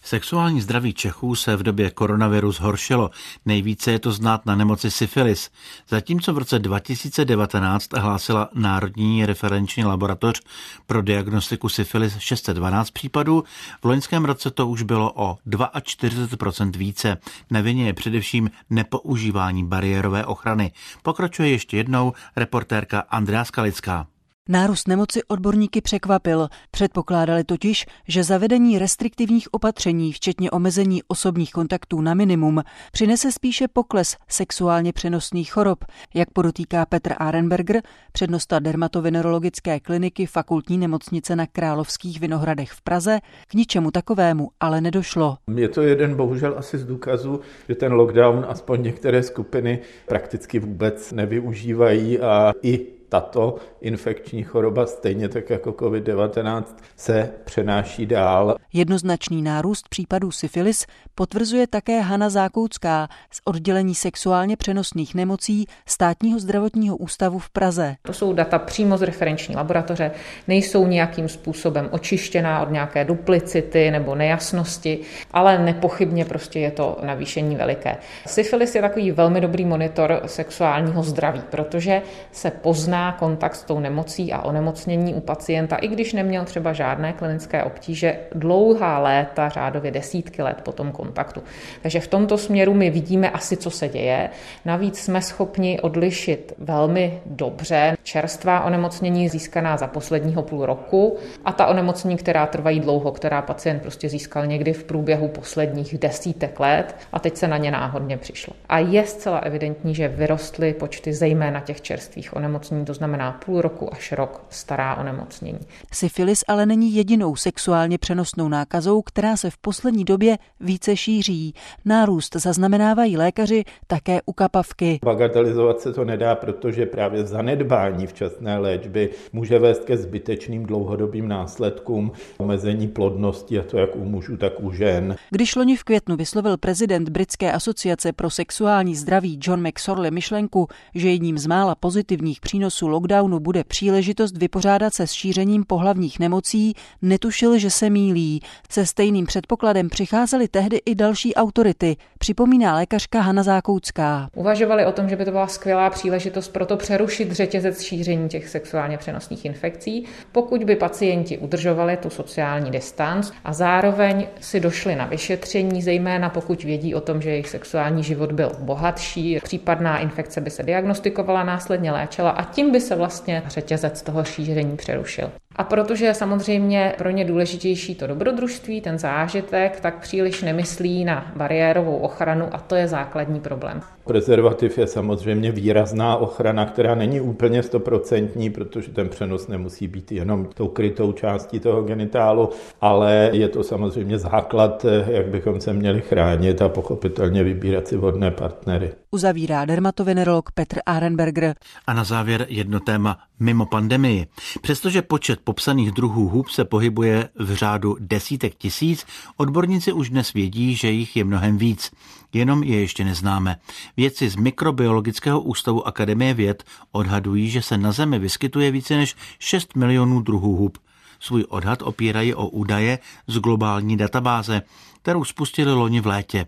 Sexuální 0.02 0.62
zdraví 0.62 0.94
Čechů 0.94 1.36
se 1.36 1.56
v 1.56 1.64
době 1.64 1.92
koronaviru 1.92 2.52
zhoršilo. 2.52 3.10
Nejvíce 3.46 3.92
je 3.92 4.00
to 4.00 4.12
znát 4.12 4.46
na 4.46 4.56
nemoci 4.56 4.92
syfilis. 4.92 5.50
Zatímco 5.90 6.34
v 6.34 6.38
roce 6.38 6.60
2019 6.60 7.94
hlásila 7.94 8.50
Národní 8.54 9.26
referenční 9.26 9.86
laboratoř 9.86 10.42
pro 10.86 11.02
diagnostiku 11.02 11.70
syfilis 11.70 12.18
612 12.18 12.92
případů, 12.92 13.44
v 13.82 13.86
loňském 13.86 14.26
roce 14.26 14.52
to 14.52 14.68
už 14.68 14.84
bylo 14.84 15.14
o 15.16 15.38
42% 15.48 16.78
více. 16.78 17.18
Na 17.52 17.62
vině 17.62 17.86
je 17.86 17.94
především 17.94 18.52
nepoužívání 18.70 19.66
bariérové 19.66 20.26
ochrany. 20.26 20.72
Pokračuje 21.04 21.50
ještě 21.50 21.78
jednou 21.78 22.14
reportérka 22.36 23.00
Andrea 23.00 23.46
Skalická. 23.46 24.08
Nárůst 24.50 24.88
nemoci 24.88 25.24
odborníky 25.28 25.82
překvapil. 25.82 26.48
Předpokládali 26.72 27.44
totiž, 27.44 27.86
že 28.08 28.24
zavedení 28.24 28.80
restriktivních 28.80 29.54
opatření, 29.54 30.14
včetně 30.14 30.52
omezení 30.52 31.04
osobních 31.08 31.52
kontaktů 31.52 32.02
na 32.02 32.14
minimum, 32.14 32.64
přinese 32.92 33.32
spíše 33.32 33.68
pokles 33.68 34.18
sexuálně 34.28 34.94
přenosných 34.94 35.52
chorob, 35.52 35.86
jak 36.14 36.32
podotýká 36.32 36.86
Petr 36.86 37.14
Arenberger, 37.18 37.82
přednosta 38.12 38.60
dermatovenerologické 38.60 39.80
kliniky 39.80 40.26
fakultní 40.26 40.78
nemocnice 40.78 41.36
na 41.36 41.46
Královských 41.48 42.20
Vinohradech 42.20 42.72
v 42.72 42.82
Praze. 42.82 43.20
K 43.48 43.54
ničemu 43.54 43.92
takovému 43.92 44.50
ale 44.60 44.82
nedošlo. 44.82 45.38
Je 45.56 45.70
to 45.70 45.82
jeden 45.82 46.16
bohužel 46.16 46.56
asi 46.58 46.78
z 46.78 46.86
důkazů, 46.86 47.40
že 47.70 47.76
ten 47.76 47.94
lockdown 47.94 48.46
aspoň 48.48 48.84
některé 48.84 49.24
skupiny 49.24 49.80
prakticky 50.08 50.60
vůbec 50.60 51.12
nevyužívají 51.12 52.20
a 52.20 52.54
i 52.64 52.95
tato 53.10 53.56
infekční 53.82 54.44
choroba, 54.44 54.86
stejně 54.86 55.30
tak 55.30 55.50
jako 55.50 55.72
COVID-19, 55.72 56.64
se 56.96 57.30
přenáší 57.46 58.06
dál. 58.06 58.56
Jednoznačný 58.74 59.42
nárůst 59.42 59.90
případů 59.90 60.32
syfilis 60.32 60.86
potvrzuje 61.16 61.68
také 61.68 62.02
Hana 62.02 62.30
Zákoucká 62.30 63.08
z 63.32 63.42
oddělení 63.46 63.96
sexuálně 63.96 64.58
přenosných 64.58 65.16
nemocí 65.16 65.66
státního 65.86 66.40
zdravotního 66.40 66.98
ústavu 66.98 67.40
v 67.40 67.50
Praze. 67.50 67.96
To 68.02 68.14
jsou 68.14 68.34
data 68.34 68.60
přímo 68.60 68.98
z 68.98 69.02
referenční 69.02 69.56
laboratoře, 69.56 70.12
nejsou 70.48 70.88
nějakým 70.88 71.30
způsobem 71.30 71.90
očištěná 71.92 72.62
od 72.62 72.72
nějaké 72.72 73.06
duplicity 73.06 73.92
nebo 73.92 74.16
nejasnosti, 74.16 75.00
ale 75.32 75.60
nepochybně 75.60 76.26
prostě 76.26 76.60
je 76.60 76.72
to 76.72 76.98
navýšení 77.04 77.56
veliké. 77.56 77.98
Syfilis 78.26 78.76
je 78.76 78.82
takový 78.82 79.12
velmi 79.12 79.42
dobrý 79.42 79.66
monitor 79.66 80.22
sexuálního 80.26 81.04
zdraví, 81.04 81.42
protože 81.50 82.02
se 82.32 82.52
pozná 82.52 82.95
nezná 82.96 83.12
kontakt 83.12 83.56
s 83.56 83.64
tou 83.64 83.80
nemocí 83.80 84.34
a 84.34 84.42
onemocnění 84.42 85.14
u 85.14 85.20
pacienta, 85.20 85.76
i 85.76 85.88
když 85.88 86.14
neměl 86.14 86.46
třeba 86.46 86.74
žádné 86.74 87.14
klinické 87.14 87.64
obtíže, 87.64 88.20
dlouhá 88.36 89.00
léta, 89.00 89.50
řádově 89.50 89.92
desítky 89.92 90.42
let 90.42 90.62
po 90.64 90.72
tom 90.72 90.92
kontaktu. 90.92 91.44
Takže 91.82 92.00
v 92.00 92.08
tomto 92.08 92.38
směru 92.38 92.74
my 92.74 92.90
vidíme 92.90 93.30
asi, 93.30 93.58
co 93.58 93.70
se 93.70 93.88
děje. 93.88 94.30
Navíc 94.66 95.00
jsme 95.00 95.22
schopni 95.22 95.80
odlišit 95.80 96.54
velmi 96.58 97.20
dobře 97.26 97.98
čerstvá 98.04 98.64
onemocnění 98.64 99.30
získaná 99.30 99.78
za 99.78 99.88
posledního 99.88 100.42
půl 100.42 100.66
roku 100.66 101.18
a 101.46 101.52
ta 101.52 101.68
onemocnění, 101.68 102.18
která 102.18 102.48
trvají 102.48 102.80
dlouho, 102.80 103.12
která 103.12 103.42
pacient 103.42 103.82
prostě 103.82 104.10
získal 104.10 104.48
někdy 104.48 104.74
v 104.74 104.84
průběhu 104.84 105.28
posledních 105.28 105.98
desítek 105.98 106.60
let 106.60 106.96
a 107.14 107.20
teď 107.20 107.38
se 107.38 107.48
na 107.48 107.58
ně 107.58 107.72
náhodně 107.72 108.18
přišlo. 108.18 108.54
A 108.70 108.80
je 108.80 109.04
zcela 109.04 109.38
evidentní, 109.38 109.96
že 109.96 110.08
vyrostly 110.08 110.74
počty 110.74 111.14
zejména 111.14 111.60
těch 111.60 111.82
čerstvých 111.82 112.36
onemocnění, 112.36 112.85
to 112.86 112.94
znamená 112.94 113.32
půl 113.32 113.62
roku 113.62 113.94
až 113.94 114.12
rok 114.12 114.46
stará 114.50 114.96
onemocnění. 114.96 115.60
Syfilis 115.92 116.44
ale 116.48 116.66
není 116.66 116.96
jedinou 116.96 117.36
sexuálně 117.36 117.98
přenosnou 117.98 118.48
nákazou, 118.48 119.02
která 119.02 119.38
se 119.38 119.50
v 119.50 119.58
poslední 119.58 120.04
době 120.04 120.38
více 120.60 120.98
šíří. 120.98 121.54
Nárůst 121.86 122.36
zaznamenávají 122.36 123.18
lékaři 123.18 123.64
také 123.88 124.22
u 124.26 124.34
kapavky. 124.34 125.00
Bagatelizovat 125.04 125.80
se 125.80 125.94
to 125.94 126.06
nedá, 126.06 126.36
protože 126.36 126.86
právě 126.86 127.26
zanedbání 127.26 128.08
včasné 128.08 128.58
léčby 128.58 129.10
může 129.34 129.60
vést 129.60 129.86
ke 129.86 129.98
zbytečným 129.98 130.66
dlouhodobým 130.66 131.28
následkům 131.28 132.12
omezení 132.38 132.88
plodnosti, 132.88 133.60
a 133.60 133.64
to 133.64 133.78
jak 133.78 133.96
u 133.96 134.06
mužů, 134.06 134.38
tak 134.38 134.54
u 134.60 134.72
žen. 134.72 135.16
Když 135.30 135.56
loni 135.56 135.76
v 135.76 135.84
květnu 135.84 136.16
vyslovil 136.16 136.58
prezident 136.58 137.10
Britské 137.10 137.52
asociace 137.52 138.14
pro 138.14 138.30
sexuální 138.30 138.96
zdraví 138.96 139.40
John 139.42 139.68
McSorley 139.68 140.12
myšlenku, 140.12 140.68
že 140.96 141.10
jedním 141.10 141.38
z 141.38 141.48
mála 141.48 141.76
pozitivních 141.76 142.40
přínosů 142.40 142.75
lockdownu 142.82 143.40
bude 143.40 143.64
příležitost 143.64 144.38
vypořádat 144.38 144.94
se 144.94 145.08
s 145.08 145.12
šířením 145.12 145.64
pohlavních 145.64 146.20
nemocí, 146.20 146.74
netušil, 147.02 147.58
že 147.58 147.70
se 147.70 147.90
mílí. 147.90 148.42
Se 148.70 148.86
stejným 148.86 149.26
předpokladem 149.26 149.90
přicházely 149.90 150.48
tehdy 150.48 150.82
i 150.86 150.96
další 150.96 151.36
autority, 151.36 151.98
připomíná 152.20 152.76
lékařka 152.76 153.22
Hana 153.22 153.44
Zákoucká. 153.44 154.30
Uvažovali 154.36 154.86
o 154.86 154.92
tom, 154.92 155.10
že 155.10 155.16
by 155.16 155.26
to 155.26 155.32
byla 155.32 155.48
skvělá 155.48 155.90
příležitost 155.90 156.50
pro 156.50 156.66
to 156.66 156.78
přerušit 156.78 157.32
řetězec 157.32 157.82
šíření 157.82 158.30
těch 158.30 158.50
sexuálně 158.50 158.98
přenosných 158.98 159.46
infekcí, 159.46 160.06
pokud 160.32 160.64
by 160.64 160.76
pacienti 160.76 161.38
udržovali 161.38 161.98
tu 161.98 162.10
sociální 162.10 162.72
distanc 162.72 163.32
a 163.44 163.54
zároveň 163.54 164.28
si 164.40 164.60
došli 164.60 164.96
na 164.96 165.06
vyšetření, 165.06 165.82
zejména 165.82 166.30
pokud 166.30 166.64
vědí 166.64 166.96
o 166.96 167.02
tom, 167.02 167.22
že 167.22 167.30
jejich 167.30 167.50
sexuální 167.50 168.04
život 168.04 168.32
byl 168.32 168.52
bohatší, 168.60 169.40
případná 169.44 170.00
infekce 170.00 170.42
by 170.42 170.50
se 170.50 170.64
diagnostikovala, 170.64 171.44
následně 171.44 171.92
léčila 171.92 172.30
a 172.30 172.44
tím 172.44 172.65
by 172.72 172.82
se 172.82 172.96
vlastně 172.96 173.44
řetězec 173.48 174.02
toho 174.02 174.24
šíření 174.24 174.78
přerušil. 174.78 175.32
A 175.56 175.64
protože 175.64 176.06
je 176.06 176.14
samozřejmě 176.14 176.94
pro 176.98 177.10
ně 177.10 177.26
důležitější 177.26 177.96
to 177.96 178.08
dobrodružství, 178.08 178.82
ten 178.82 179.00
zážitek, 179.00 179.80
tak 179.80 180.00
příliš 180.00 180.42
nemyslí 180.42 181.06
na 181.06 181.32
bariérovou 181.36 181.98
ochranu 181.98 182.48
a 182.52 182.58
to 182.58 182.76
je 182.76 182.88
základní 182.88 183.40
problém. 183.40 183.82
Prezervativ 184.06 184.78
je 184.78 184.88
samozřejmě 184.88 185.52
výrazná 185.52 186.18
ochrana, 186.18 186.66
která 186.66 186.96
není 186.96 187.22
úplně 187.22 187.64
stoprocentní, 187.64 188.50
protože 188.50 188.92
ten 188.92 189.10
přenos 189.10 189.48
nemusí 189.48 189.88
být 189.88 190.12
jenom 190.12 190.46
tou 190.46 190.68
krytou 190.68 191.12
částí 191.12 191.60
toho 191.60 191.84
genitálu, 191.84 192.50
ale 192.82 193.30
je 193.34 193.48
to 193.48 193.64
samozřejmě 193.64 194.20
základ, 194.20 194.86
jak 195.08 195.28
bychom 195.28 195.62
se 195.62 195.74
měli 195.74 196.02
chránit 196.02 196.62
a 196.62 196.70
pochopitelně 196.70 197.44
vybírat 197.44 197.88
si 197.88 197.98
vhodné 197.98 198.32
partnery. 198.32 198.92
Uzavírá 199.12 199.66
dermatovenerolog 199.66 200.52
Petr 200.52 200.80
Arenberger. 200.86 201.56
A 201.88 201.94
na 201.94 202.04
závěr 202.04 202.46
jedno 202.50 202.80
téma 202.80 203.18
mimo 203.40 203.66
pandemii. 203.66 204.28
Přestože 204.62 205.02
počet 205.02 205.40
popsaných 205.46 205.92
druhů 205.92 206.30
hub 206.30 206.50
se 206.50 206.66
pohybuje 206.66 207.30
v 207.36 207.56
řádu 207.56 207.98
desítek 208.00 208.56
tisíc, 208.56 209.06
odborníci 209.38 209.94
už 209.94 210.10
dnes 210.10 210.34
vědí, 210.34 210.76
že 210.76 210.92
jich 210.92 211.16
je 211.16 211.24
mnohem 211.24 211.58
víc. 211.58 211.92
Jenom 212.34 212.64
je 212.64 212.80
ještě 212.80 213.04
neznáme. 213.04 213.56
Vědci 213.98 214.30
z 214.30 214.36
Mikrobiologického 214.36 215.42
ústavu 215.42 215.88
Akademie 215.88 216.34
věd 216.34 216.64
odhadují, 216.92 217.50
že 217.50 217.62
se 217.62 217.78
na 217.78 217.92
Zemi 217.92 218.20
vyskytuje 218.20 218.72
více 218.72 218.98
než 218.98 219.16
6 219.40 219.76
milionů 219.76 220.22
druhů 220.22 220.56
hub. 220.56 220.78
Svůj 221.20 221.46
odhad 221.50 221.82
opírají 221.82 222.34
o 222.34 222.48
údaje 222.48 223.00
z 223.28 223.38
globální 223.38 223.98
databáze, 223.98 224.62
kterou 225.02 225.24
spustili 225.24 225.74
loni 225.74 226.02
v 226.02 226.08
létě. 226.08 226.48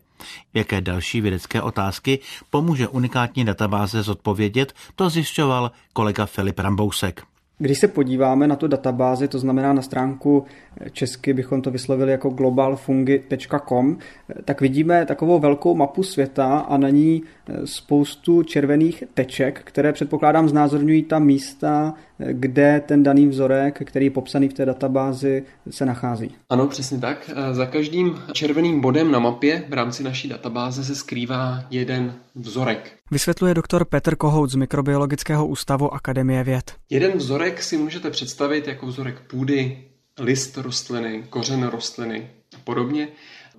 Jaké 0.54 0.82
další 0.82 1.22
vědecké 1.22 1.62
otázky 1.62 2.20
pomůže 2.50 2.88
unikátní 2.88 3.46
databáze 3.46 4.04
zodpovědět, 4.04 4.74
to 4.96 5.10
zjišťoval 5.10 5.72
kolega 5.94 6.26
Filip 6.26 6.60
Rambousek. 6.60 7.37
Když 7.60 7.80
se 7.80 7.88
podíváme 7.88 8.48
na 8.48 8.56
tu 8.56 8.67
databázi, 8.67 9.28
to 9.28 9.39
znamená 9.39 9.74
na 9.74 9.82
stránku 9.82 10.46
česky 10.92 11.34
bychom 11.34 11.62
to 11.62 11.72
vyslovili 11.72 12.12
jako 12.12 12.30
globalfungi.com, 12.30 13.98
tak 14.46 14.62
vidíme 14.62 15.06
takovou 15.06 15.40
velkou 15.40 15.76
mapu 15.76 16.04
světa 16.04 16.60
a 16.60 16.78
na 16.78 16.90
ní 16.90 17.24
spoustu 17.66 18.44
červených 18.44 19.04
teček, 19.13 19.62
které 19.63 19.94
předpokládám 19.94 20.50
znázorňují 20.50 21.04
ta 21.04 21.20
místa, 21.20 21.94
kde 22.18 22.82
ten 22.86 23.04
daný 23.04 23.28
vzorek, 23.28 23.82
který 23.86 24.06
je 24.06 24.12
popsaný 24.12 24.50
v 24.50 24.54
té 24.54 24.66
databázi, 24.66 25.44
se 25.70 25.86
nachází. 25.86 26.36
Ano, 26.50 26.68
přesně 26.68 26.98
tak. 26.98 27.30
Za 27.52 27.66
každým 27.66 28.16
červeným 28.34 28.82
bodem 28.82 29.12
na 29.12 29.20
mapě 29.20 29.63
v 29.70 29.74
rámci 29.74 30.04
naší 30.04 30.30
databáze 30.30 30.84
se 30.84 30.96
skrývá 30.96 31.63
jeden 31.70 32.13
vzorek. 32.36 32.92
Vysvětluje 33.12 33.54
doktor 33.54 33.86
Petr 33.86 34.16
Kohout 34.16 34.50
z 34.50 34.56
Mikrobiologického 34.56 35.48
ústavu 35.48 35.94
Akademie 35.94 36.44
věd. 36.44 36.72
Jeden 36.90 37.12
vzorek 37.12 37.63
si 37.63 37.78
můžete 37.78 38.10
představit 38.10 38.68
jako 38.68 38.86
vzorek 38.86 39.20
půdy, 39.20 39.78
list 40.19 40.58
rostliny, 40.58 41.23
kořen 41.30 41.63
rostliny 41.63 42.30
a 42.56 42.60
podobně, 42.63 43.08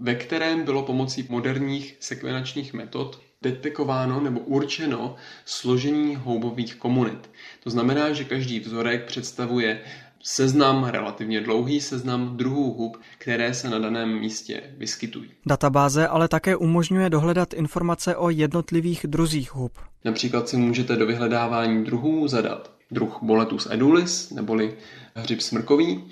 ve 0.01 0.15
kterém 0.15 0.65
bylo 0.65 0.83
pomocí 0.83 1.27
moderních 1.29 1.97
sekvenačních 2.01 2.75
metod 2.75 3.21
detekováno 3.43 4.21
nebo 4.21 4.41
určeno 4.41 5.17
složení 5.45 6.17
houbových 6.17 6.75
komunit. 6.75 7.31
To 7.65 7.71
znamená, 7.71 8.13
že 8.13 8.25
každý 8.25 8.61
vzorek 8.61 9.05
představuje 9.05 9.81
seznam, 10.23 10.85
relativně 10.85 11.41
dlouhý 11.41 11.81
seznam 11.81 12.37
druhů 12.37 12.73
hub, 12.73 12.97
které 13.19 13.55
se 13.55 13.71
na 13.71 13.79
daném 13.79 14.19
místě 14.19 14.63
vyskytují. 14.77 15.31
Databáze 15.47 16.09
ale 16.09 16.29
také 16.29 16.57
umožňuje 16.57 17.11
dohledat 17.11 17.55
informace 17.55 18.17
o 18.17 18.31
jednotlivých 18.31 19.07
druzích 19.09 19.55
hub. 19.55 19.73
Například 20.05 20.49
si 20.49 20.57
můžete 20.57 20.97
do 20.97 21.07
vyhledávání 21.07 21.85
druhů 21.85 22.29
zadat 22.29 22.71
druh 22.91 23.19
Boletus 23.23 23.69
edulis, 23.71 24.31
neboli 24.31 24.75
hřib 25.15 25.41
smrkový, 25.41 26.05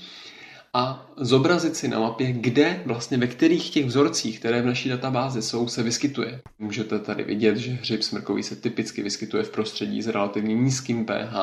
a 0.76 1.06
zobrazit 1.16 1.76
si 1.76 1.88
na 1.88 2.00
mapě, 2.00 2.32
kde 2.32 2.82
vlastně 2.86 3.18
ve 3.18 3.26
kterých 3.26 3.70
těch 3.70 3.86
vzorcích, 3.86 4.38
které 4.38 4.62
v 4.62 4.66
naší 4.66 4.88
databázi 4.88 5.42
jsou, 5.42 5.68
se 5.68 5.82
vyskytuje. 5.82 6.40
Můžete 6.58 6.98
tady 6.98 7.24
vidět, 7.24 7.56
že 7.56 7.72
hřib 7.72 8.02
smrkový 8.02 8.42
se 8.42 8.56
typicky 8.56 9.02
vyskytuje 9.02 9.42
v 9.42 9.50
prostředí 9.50 10.02
s 10.02 10.06
relativně 10.06 10.54
nízkým 10.54 11.04
pH, 11.04 11.34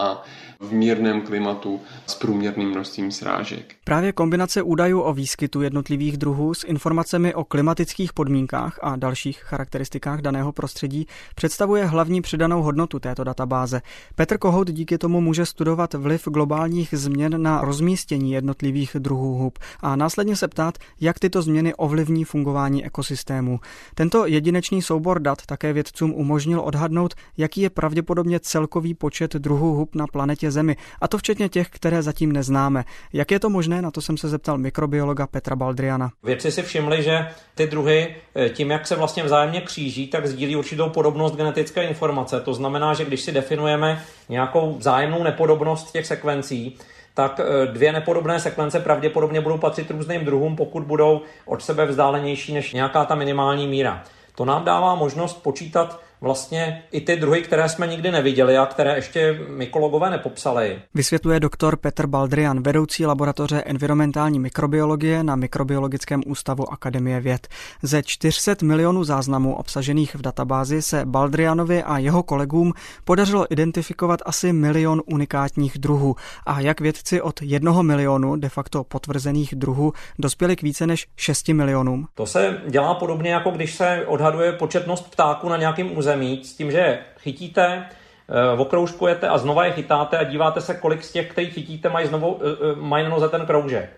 v 0.60 0.72
mírném 0.72 1.22
klimatu 1.22 1.82
s 2.08 2.16
průměrným 2.16 2.70
množstvím 2.70 3.12
srážek. 3.12 3.76
Právě 3.84 4.12
kombinace 4.12 4.62
údajů 4.62 5.02
o 5.02 5.14
výskytu 5.14 5.62
jednotlivých 5.62 6.18
druhů 6.18 6.54
s 6.54 6.64
informacemi 6.64 7.34
o 7.34 7.44
klimatických 7.44 8.14
podmínkách 8.14 8.80
a 8.82 8.96
dalších 8.96 9.38
charakteristikách 9.38 10.22
daného 10.22 10.52
prostředí 10.52 11.08
představuje 11.36 11.86
hlavní 11.86 12.22
přidanou 12.22 12.62
hodnotu 12.62 13.00
této 13.00 13.24
databáze. 13.24 13.82
Petr 14.16 14.38
Kohout 14.38 14.72
díky 14.72 14.98
tomu 14.98 15.22
může 15.22 15.46
studovat 15.46 15.94
vliv 15.94 16.28
globálních 16.28 16.90
změn 16.92 17.42
na 17.42 17.62
rozmístění 17.62 18.32
jednotlivých 18.32 18.96
druhů 19.00 19.23
hub 19.28 19.60
a 19.82 19.96
následně 19.96 20.36
se 20.36 20.48
ptát, 20.48 20.78
jak 21.02 21.20
tyto 21.20 21.42
změny 21.42 21.74
ovlivní 21.74 22.24
fungování 22.24 22.86
ekosystému. 22.86 23.60
Tento 23.96 24.26
jedinečný 24.26 24.82
soubor 24.82 25.20
dat 25.20 25.46
také 25.46 25.74
vědcům 25.74 26.14
umožnil 26.14 26.62
odhadnout, 26.62 27.14
jaký 27.38 27.62
je 27.62 27.70
pravděpodobně 27.70 28.40
celkový 28.40 28.94
počet 28.94 29.34
druhů 29.34 29.76
hub 29.76 29.96
na 29.96 30.08
planetě 30.08 30.52
Zemi, 30.52 30.76
a 31.02 31.08
to 31.08 31.18
včetně 31.18 31.50
těch, 31.50 31.70
které 31.70 32.02
zatím 32.02 32.32
neznáme. 32.32 32.84
Jak 33.14 33.32
je 33.32 33.40
to 33.40 33.50
možné, 33.50 33.82
na 33.82 33.92
to 33.92 34.02
jsem 34.02 34.18
se 34.18 34.30
zeptal 34.30 34.58
mikrobiologa 34.58 35.28
Petra 35.28 35.56
Baldriana. 35.56 36.12
Vědci 36.24 36.52
si 36.52 36.62
všimli, 36.62 37.04
že 37.04 37.28
ty 37.56 37.68
druhy 37.68 38.16
eh, 38.36 38.50
tím, 38.50 38.72
jak 38.72 38.88
se 38.88 38.96
vlastně 38.96 39.24
vzájemně 39.24 39.62
kříží, 39.62 40.08
tak 40.08 40.28
sdílí 40.28 40.56
určitou 40.56 40.90
podobnost 40.90 41.36
genetické 41.36 41.84
informace. 41.84 42.42
To 42.42 42.54
znamená, 42.54 42.94
že 42.94 43.06
když 43.06 43.22
si 43.22 43.32
definujeme 43.32 44.04
nějakou 44.30 44.76
vzájemnou 44.78 45.24
nepodobnost 45.24 45.92
těch 45.92 46.06
sekvencí, 46.08 46.78
tak 47.14 47.40
eh, 47.40 47.68
dvě 47.68 47.92
nepodobné 47.92 48.40
sekvence 48.40 48.80
pravděpodobně 48.80 49.42
budou 49.42 49.58
patřit 49.58 49.92
různým 49.92 50.26
druhům, 50.26 50.56
pokud 50.56 50.84
budou 50.84 51.22
od 51.46 51.64
sebe 51.64 51.86
vzdálenější 51.86 52.54
než 52.54 52.74
nějaká 52.74 53.06
ta 53.06 53.16
minimální 53.16 53.68
míra. 53.68 54.04
To 54.36 54.46
nám 54.46 54.64
dává 54.64 54.96
možnost 54.96 55.44
počítat 55.44 56.00
vlastně 56.24 56.84
i 56.92 57.02
ty 57.02 57.16
druhy, 57.16 57.42
které 57.42 57.70
jsme 57.70 57.88
nikdy 57.88 58.12
neviděli 58.12 58.58
a 58.58 58.66
které 58.66 58.96
ještě 58.96 59.40
mykologové 59.50 60.10
nepopsali. 60.10 60.80
Vysvětluje 60.94 61.40
doktor 61.40 61.78
Petr 61.78 62.08
Baldrian, 62.08 62.64
vedoucí 62.64 63.06
laboratoře 63.06 63.62
environmentální 63.62 64.40
mikrobiologie 64.40 65.24
na 65.24 65.36
Mikrobiologickém 65.36 66.22
ústavu 66.26 66.74
Akademie 66.74 67.20
věd. 67.20 67.48
Ze 67.82 68.04
400 68.04 68.56
milionů 68.64 69.04
záznamů 69.04 69.56
obsažených 69.56 70.16
v 70.16 70.22
databázi 70.22 70.82
se 70.82 71.06
Baldrianovi 71.06 71.84
a 71.84 71.98
jeho 71.98 72.24
kolegům 72.24 72.74
podařilo 73.04 73.54
identifikovat 73.54 74.20
asi 74.26 74.54
milion 74.54 75.02
unikátních 75.06 75.78
druhů. 75.78 76.16
A 76.46 76.60
jak 76.60 76.82
vědci 76.82 77.22
od 77.22 77.42
jednoho 77.42 77.84
milionu 77.84 78.36
de 78.36 78.50
facto 78.50 78.84
potvrzených 78.84 79.56
druhů 79.56 79.94
dospěli 80.20 80.56
k 80.56 80.62
více 80.62 80.88
než 80.88 81.08
6 81.16 81.48
milionům? 81.48 82.08
To 82.16 82.26
se 82.26 82.62
dělá 82.68 82.94
podobně, 82.94 83.32
jako 83.32 83.52
když 83.52 83.76
se 83.76 84.04
odhaduje 84.08 84.52
početnost 84.52 85.12
ptáků 85.12 85.50
na 85.50 85.58
nějakém 85.58 85.98
území, 85.98 86.13
s 86.44 86.54
tím, 86.54 86.72
že 86.72 87.00
chytíte, 87.20 87.86
eh, 88.30 88.58
okroužkujete 88.58 89.28
a 89.28 89.38
znova 89.38 89.66
je 89.66 89.72
chytáte 89.72 90.18
a 90.18 90.24
díváte 90.24 90.62
se, 90.62 90.74
kolik 90.74 91.04
z 91.04 91.12
těch, 91.12 91.32
který 91.32 91.50
chytíte, 91.50 91.90
mají, 91.90 92.08
znovu, 92.08 92.40
eh, 92.42 92.72
eh, 92.72 92.76
mají 92.76 93.10
noze 93.10 93.30
ten 93.30 93.46
kroužek. 93.46 93.90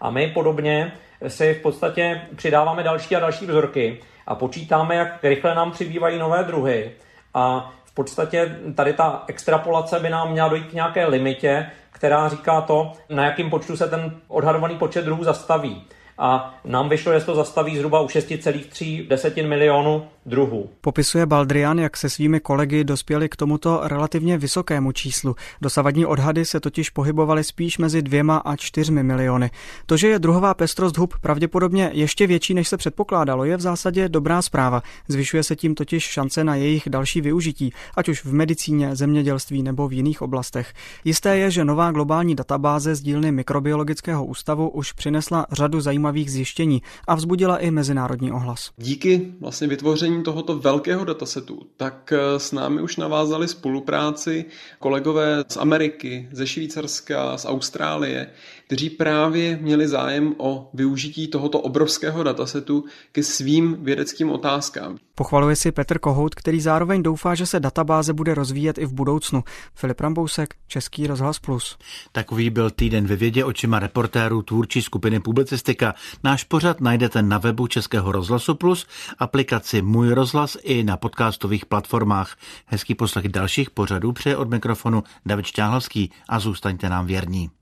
A 0.00 0.10
my 0.10 0.26
podobně 0.26 0.92
si 1.28 1.54
v 1.54 1.62
podstatě 1.62 2.20
přidáváme 2.36 2.82
další 2.82 3.16
a 3.16 3.20
další 3.20 3.46
vzorky 3.46 4.00
a 4.26 4.34
počítáme, 4.34 4.94
jak 4.94 5.24
rychle 5.24 5.54
nám 5.54 5.70
přibývají 5.70 6.18
nové 6.18 6.44
druhy. 6.44 6.92
A 7.34 7.72
v 7.84 7.94
podstatě 7.94 8.58
tady 8.74 8.92
ta 8.92 9.24
extrapolace 9.26 10.00
by 10.00 10.10
nám 10.10 10.32
měla 10.32 10.48
dojít 10.48 10.66
k 10.66 10.72
nějaké 10.72 11.06
limitě, 11.06 11.66
která 11.90 12.28
říká 12.28 12.60
to, 12.60 12.92
na 13.08 13.24
jakým 13.24 13.50
počtu 13.50 13.76
se 13.76 13.88
ten 13.88 14.20
odhadovaný 14.28 14.78
počet 14.78 15.04
druhů 15.04 15.24
zastaví 15.24 15.86
a 16.18 16.54
nám 16.64 16.88
vyšlo, 16.88 17.12
že 17.12 17.24
to 17.26 17.34
zastaví 17.34 17.76
zhruba 17.76 18.00
u 18.00 18.06
6,3 18.06 19.08
desetin 19.08 19.48
milionů 19.48 20.08
druhů. 20.26 20.70
Popisuje 20.80 21.26
Baldrian, 21.26 21.78
jak 21.78 21.96
se 21.96 22.10
svými 22.10 22.40
kolegy 22.40 22.84
dospěli 22.84 23.28
k 23.28 23.36
tomuto 23.36 23.80
relativně 23.82 24.38
vysokému 24.38 24.92
číslu. 24.92 25.36
Dosavadní 25.60 26.06
odhady 26.06 26.44
se 26.44 26.60
totiž 26.60 26.90
pohybovaly 26.90 27.44
spíš 27.44 27.78
mezi 27.78 28.02
dvěma 28.02 28.36
a 28.36 28.56
čtyřmi 28.56 29.02
miliony. 29.02 29.50
To, 29.86 29.96
že 29.96 30.08
je 30.08 30.18
druhová 30.18 30.54
pestrost 30.54 30.96
hub 30.96 31.14
pravděpodobně 31.20 31.90
ještě 31.92 32.26
větší, 32.26 32.54
než 32.54 32.68
se 32.68 32.76
předpokládalo, 32.76 33.44
je 33.44 33.56
v 33.56 33.60
zásadě 33.60 34.08
dobrá 34.08 34.42
zpráva. 34.42 34.82
Zvyšuje 35.08 35.42
se 35.42 35.56
tím 35.56 35.74
totiž 35.74 36.04
šance 36.04 36.44
na 36.44 36.54
jejich 36.54 36.88
další 36.88 37.20
využití, 37.20 37.72
ať 37.96 38.08
už 38.08 38.24
v 38.24 38.32
medicíně, 38.32 38.96
zemědělství 38.96 39.62
nebo 39.62 39.88
v 39.88 39.92
jiných 39.92 40.22
oblastech. 40.22 40.72
Jisté 41.04 41.36
je, 41.36 41.50
že 41.50 41.64
nová 41.64 41.90
globální 41.90 42.34
databáze 42.34 42.94
z 42.94 43.00
dílny 43.00 43.32
Mikrobiologického 43.32 44.24
ústavu 44.24 44.68
už 44.68 44.92
přinesla 44.92 45.46
řadu 45.52 45.80
zajímavých 45.80 46.32
zjištění 46.32 46.82
a 47.06 47.14
vzbudila 47.14 47.58
i 47.58 47.70
mezinárodní 47.70 48.32
ohlas. 48.32 48.70
Díky 48.76 49.32
vlastně 49.40 49.66
vytvoření 49.66 50.13
vytvořením 50.14 50.24
tohoto 50.24 50.58
velkého 50.58 51.04
datasetu, 51.04 51.62
tak 51.76 52.12
eh, 52.12 52.38
s 52.38 52.52
námi 52.52 52.82
už 52.82 52.96
navázali 52.96 53.48
spolupráci 53.48 54.44
kolegové 54.78 55.44
z 55.48 55.56
Ameriky, 55.56 56.28
ze 56.32 56.46
Švýcarska, 56.46 57.38
z 57.38 57.44
Austrálie, 57.44 58.30
kteří 58.66 58.90
právě 58.90 59.58
měli 59.62 59.88
zájem 59.88 60.34
o 60.38 60.70
využití 60.74 61.28
tohoto 61.28 61.60
obrovského 61.60 62.22
datasetu 62.22 62.84
ke 63.12 63.22
svým 63.22 63.76
vědeckým 63.80 64.30
otázkám. 64.30 64.98
Pochvaluje 65.16 65.56
si 65.56 65.72
Petr 65.72 65.98
Kohout, 65.98 66.34
který 66.34 66.60
zároveň 66.60 67.02
doufá, 67.02 67.34
že 67.34 67.46
se 67.46 67.60
databáze 67.60 68.12
bude 68.12 68.34
rozvíjet 68.34 68.78
i 68.78 68.86
v 68.86 68.92
budoucnu. 68.92 69.44
Filip 69.74 70.00
Rambousek, 70.00 70.54
Český 70.66 71.06
rozhlas 71.06 71.38
Plus. 71.38 71.78
Takový 72.12 72.50
byl 72.50 72.70
týden 72.70 73.06
ve 73.06 73.16
vědě 73.16 73.44
očima 73.44 73.78
reportérů 73.78 74.42
tvůrčí 74.42 74.82
skupiny 74.82 75.20
Publicistika. 75.20 75.94
Náš 76.24 76.44
pořad 76.44 76.80
najdete 76.80 77.22
na 77.22 77.38
webu 77.38 77.66
Českého 77.66 78.12
rozhlasu 78.12 78.54
Plus, 78.54 78.86
aplikaci 79.18 79.82
Můj 79.82 80.12
rozhlas 80.12 80.56
i 80.62 80.84
na 80.84 80.96
podcastových 80.96 81.66
platformách. 81.66 82.36
Hezký 82.66 82.94
poslech 82.94 83.28
dalších 83.28 83.70
pořadů 83.70 84.12
přeje 84.12 84.36
od 84.36 84.50
mikrofonu 84.50 85.02
David 85.26 85.46
Šťáhlovský 85.46 86.10
a 86.28 86.40
zůstaňte 86.40 86.88
nám 86.88 87.06
věrní. 87.06 87.50